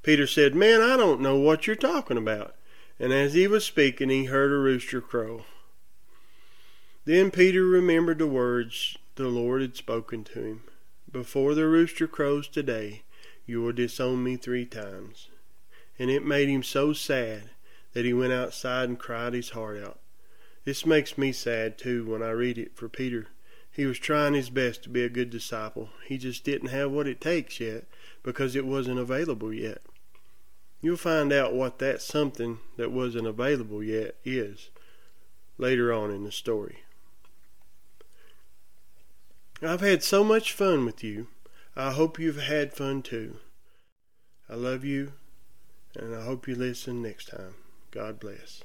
Peter 0.02 0.26
said, 0.26 0.54
Man, 0.54 0.80
I 0.80 0.96
don't 0.96 1.20
know 1.20 1.36
what 1.36 1.66
you're 1.66 1.76
talking 1.76 2.16
about. 2.16 2.54
And 2.98 3.12
as 3.12 3.34
he 3.34 3.46
was 3.46 3.64
speaking, 3.64 4.08
he 4.08 4.24
heard 4.24 4.50
a 4.50 4.56
rooster 4.56 5.00
crow. 5.00 5.44
Then 7.04 7.30
Peter 7.30 7.64
remembered 7.64 8.18
the 8.18 8.26
words 8.26 8.96
the 9.16 9.28
Lord 9.28 9.60
had 9.60 9.76
spoken 9.76 10.24
to 10.24 10.42
him 10.42 10.62
Before 11.10 11.54
the 11.54 11.66
rooster 11.66 12.06
crows 12.06 12.48
today, 12.48 13.02
you 13.46 13.60
will 13.62 13.72
disown 13.72 14.24
me 14.24 14.36
three 14.36 14.64
times. 14.64 15.28
And 15.98 16.10
it 16.10 16.24
made 16.24 16.48
him 16.48 16.62
so 16.62 16.94
sad 16.94 17.50
that 17.92 18.04
he 18.04 18.12
went 18.12 18.32
outside 18.32 18.88
and 18.88 18.98
cried 18.98 19.34
his 19.34 19.50
heart 19.50 19.82
out. 19.82 19.98
This 20.64 20.86
makes 20.86 21.18
me 21.18 21.32
sad 21.32 21.78
too 21.78 22.04
when 22.04 22.22
I 22.22 22.30
read 22.30 22.58
it 22.58 22.76
for 22.76 22.88
Peter. 22.88 23.28
He 23.72 23.86
was 23.86 23.98
trying 23.98 24.34
his 24.34 24.50
best 24.50 24.82
to 24.82 24.88
be 24.88 25.02
a 25.04 25.08
good 25.08 25.30
disciple. 25.30 25.90
He 26.06 26.18
just 26.18 26.44
didn't 26.44 26.68
have 26.68 26.90
what 26.90 27.06
it 27.06 27.20
takes 27.20 27.60
yet 27.60 27.84
because 28.22 28.56
it 28.56 28.66
wasn't 28.66 28.98
available 28.98 29.52
yet. 29.52 29.82
You'll 30.82 30.96
find 30.96 31.32
out 31.32 31.54
what 31.54 31.78
that 31.78 32.02
something 32.02 32.58
that 32.76 32.90
wasn't 32.90 33.26
available 33.26 33.82
yet 33.82 34.16
is 34.24 34.70
later 35.58 35.92
on 35.92 36.10
in 36.10 36.24
the 36.24 36.32
story. 36.32 36.80
I've 39.62 39.82
had 39.82 40.02
so 40.02 40.24
much 40.24 40.52
fun 40.52 40.86
with 40.86 41.04
you. 41.04 41.28
I 41.76 41.92
hope 41.92 42.18
you've 42.18 42.40
had 42.40 42.72
fun 42.72 43.02
too. 43.02 43.36
I 44.48 44.54
love 44.54 44.84
you, 44.84 45.12
and 45.94 46.14
I 46.14 46.24
hope 46.24 46.48
you 46.48 46.54
listen 46.54 47.02
next 47.02 47.28
time. 47.28 47.54
God 47.90 48.20
bless. 48.20 48.62